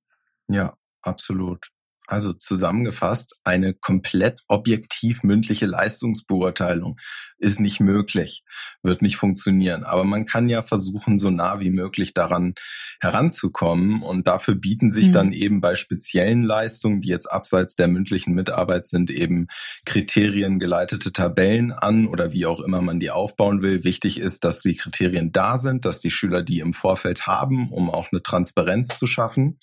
Ja, 0.49 0.75
absolut. 1.03 1.71
Also 2.09 2.33
zusammengefasst, 2.33 3.38
eine 3.44 3.75
komplett 3.75 4.40
objektiv 4.49 5.23
mündliche 5.23 5.66
Leistungsbeurteilung 5.66 6.99
ist 7.37 7.61
nicht 7.61 7.81
möglich, 7.81 8.44
wird 8.83 9.03
nicht 9.03 9.16
funktionieren. 9.16 9.85
Aber 9.85 10.05
man 10.05 10.25
kann 10.25 10.49
ja 10.49 10.62
versuchen, 10.62 11.18
so 11.18 11.29
nah 11.29 11.61
wie 11.61 11.68
möglich 11.68 12.14
daran 12.14 12.55
heranzukommen. 13.03 14.03
Und 14.03 14.27
dafür 14.27 14.55
bieten 14.55 14.90
sich 14.90 15.09
mhm. 15.09 15.12
dann 15.12 15.33
eben 15.35 15.61
bei 15.61 15.75
speziellen 15.75 16.44
Leistungen, 16.44 17.03
die 17.03 17.11
jetzt 17.11 17.31
abseits 17.31 17.77
der 17.77 17.88
mündlichen 17.88 18.35
Mitarbeit 18.35 18.87
sind, 18.87 19.11
eben 19.11 19.47
kriteriengeleitete 19.85 21.12
Tabellen 21.12 21.73
an 21.73 22.07
oder 22.07 22.33
wie 22.33 22.47
auch 22.47 22.61
immer 22.61 22.81
man 22.81 23.01
die 23.01 23.11
aufbauen 23.11 23.61
will. 23.61 23.85
Wichtig 23.85 24.18
ist, 24.18 24.44
dass 24.44 24.62
die 24.62 24.77
Kriterien 24.77 25.31
da 25.31 25.59
sind, 25.59 25.85
dass 25.85 26.01
die 26.01 26.11
Schüler 26.11 26.42
die 26.42 26.61
im 26.61 26.73
Vorfeld 26.73 27.27
haben, 27.27 27.71
um 27.71 27.90
auch 27.90 28.11
eine 28.12 28.23
Transparenz 28.23 28.99
zu 28.99 29.07
schaffen. 29.07 29.59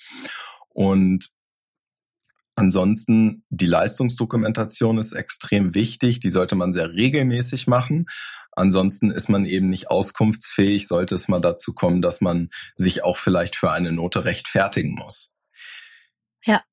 Und 0.69 1.31
Ansonsten, 2.55 3.43
die 3.49 3.65
Leistungsdokumentation 3.65 4.97
ist 4.97 5.11
extrem 5.11 5.75
wichtig. 5.75 6.21
Die 6.21 6.29
sollte 6.29 6.55
man 6.55 6.71
sehr 6.71 6.93
regelmäßig 6.93 7.67
machen. 7.67 8.05
Ansonsten 8.53 9.11
ist 9.11 9.27
man 9.27 9.45
eben 9.45 9.69
nicht 9.69 9.89
auskunftsfähig, 9.89 10.87
sollte 10.87 11.15
es 11.15 11.27
mal 11.27 11.41
dazu 11.41 11.73
kommen, 11.73 12.01
dass 12.01 12.21
man 12.21 12.49
sich 12.75 13.03
auch 13.03 13.17
vielleicht 13.17 13.57
für 13.57 13.71
eine 13.71 13.91
Note 13.91 14.23
rechtfertigen 14.23 14.95
muss. 14.95 15.29
Ja. 16.45 16.63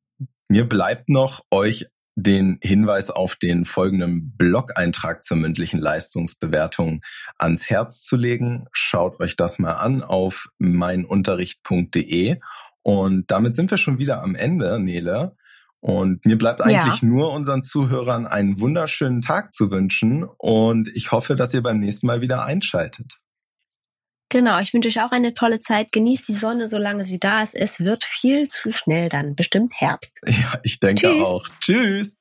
Mir 0.49 0.69
bleibt 0.69 1.09
noch, 1.09 1.45
euch 1.51 1.87
den 2.15 2.59
Hinweis 2.63 3.11
auf 3.11 3.37
den 3.37 3.65
folgenden 3.65 4.37
Blog-Eintrag 4.37 5.25
zur 5.25 5.39
mündlichen 5.39 5.81
Leistungsbewertung 5.81 7.01
ans 7.39 7.69
Herz 7.71 8.03
zu 8.03 8.17
legen. 8.17 8.67
Schaut 8.71 9.19
euch 9.19 9.35
das 9.35 9.59
mal 9.59 9.75
an 9.75 10.03
auf 10.03 10.49
meinunterricht.de. 10.59 12.39
Und 12.83 13.31
damit 13.31 13.57
sind 13.57 13.71
wir 13.71 13.79
schon 13.79 13.99
wieder 13.99 14.23
am 14.23 14.35
Ende, 14.35 14.79
Nele. 14.79 15.37
Und 15.83 16.25
mir 16.25 16.39
bleibt 16.39 16.61
eigentlich 16.61 17.03
ja. 17.03 17.09
nur 17.09 17.33
unseren 17.33 17.65
Zuhörern 17.65 18.25
einen 18.25 18.61
wunderschönen 18.61 19.21
Tag 19.21 19.53
zu 19.53 19.73
wünschen 19.73 20.25
und 20.39 20.89
ich 20.95 21.11
hoffe, 21.11 21.35
dass 21.35 21.53
ihr 21.55 21.63
beim 21.63 21.81
nächsten 21.81 22.07
Mal 22.07 22.21
wieder 22.21 22.45
einschaltet. 22.45 23.19
Genau, 24.29 24.61
ich 24.61 24.73
wünsche 24.73 24.89
euch 24.89 25.03
auch 25.03 25.11
eine 25.11 25.35
tolle 25.35 25.59
Zeit. 25.59 25.91
Genießt 25.91 26.29
die 26.29 26.35
Sonne, 26.35 26.69
solange 26.69 27.03
sie 27.03 27.19
da 27.19 27.43
ist. 27.43 27.57
Es 27.57 27.81
wird 27.81 28.05
viel 28.05 28.47
zu 28.47 28.71
schnell 28.71 29.09
dann, 29.09 29.35
bestimmt 29.35 29.73
Herbst. 29.75 30.17
Ja, 30.25 30.61
ich 30.63 30.79
denke 30.79 31.09
Tschüss. 31.09 31.27
auch. 31.27 31.49
Tschüss. 31.61 32.17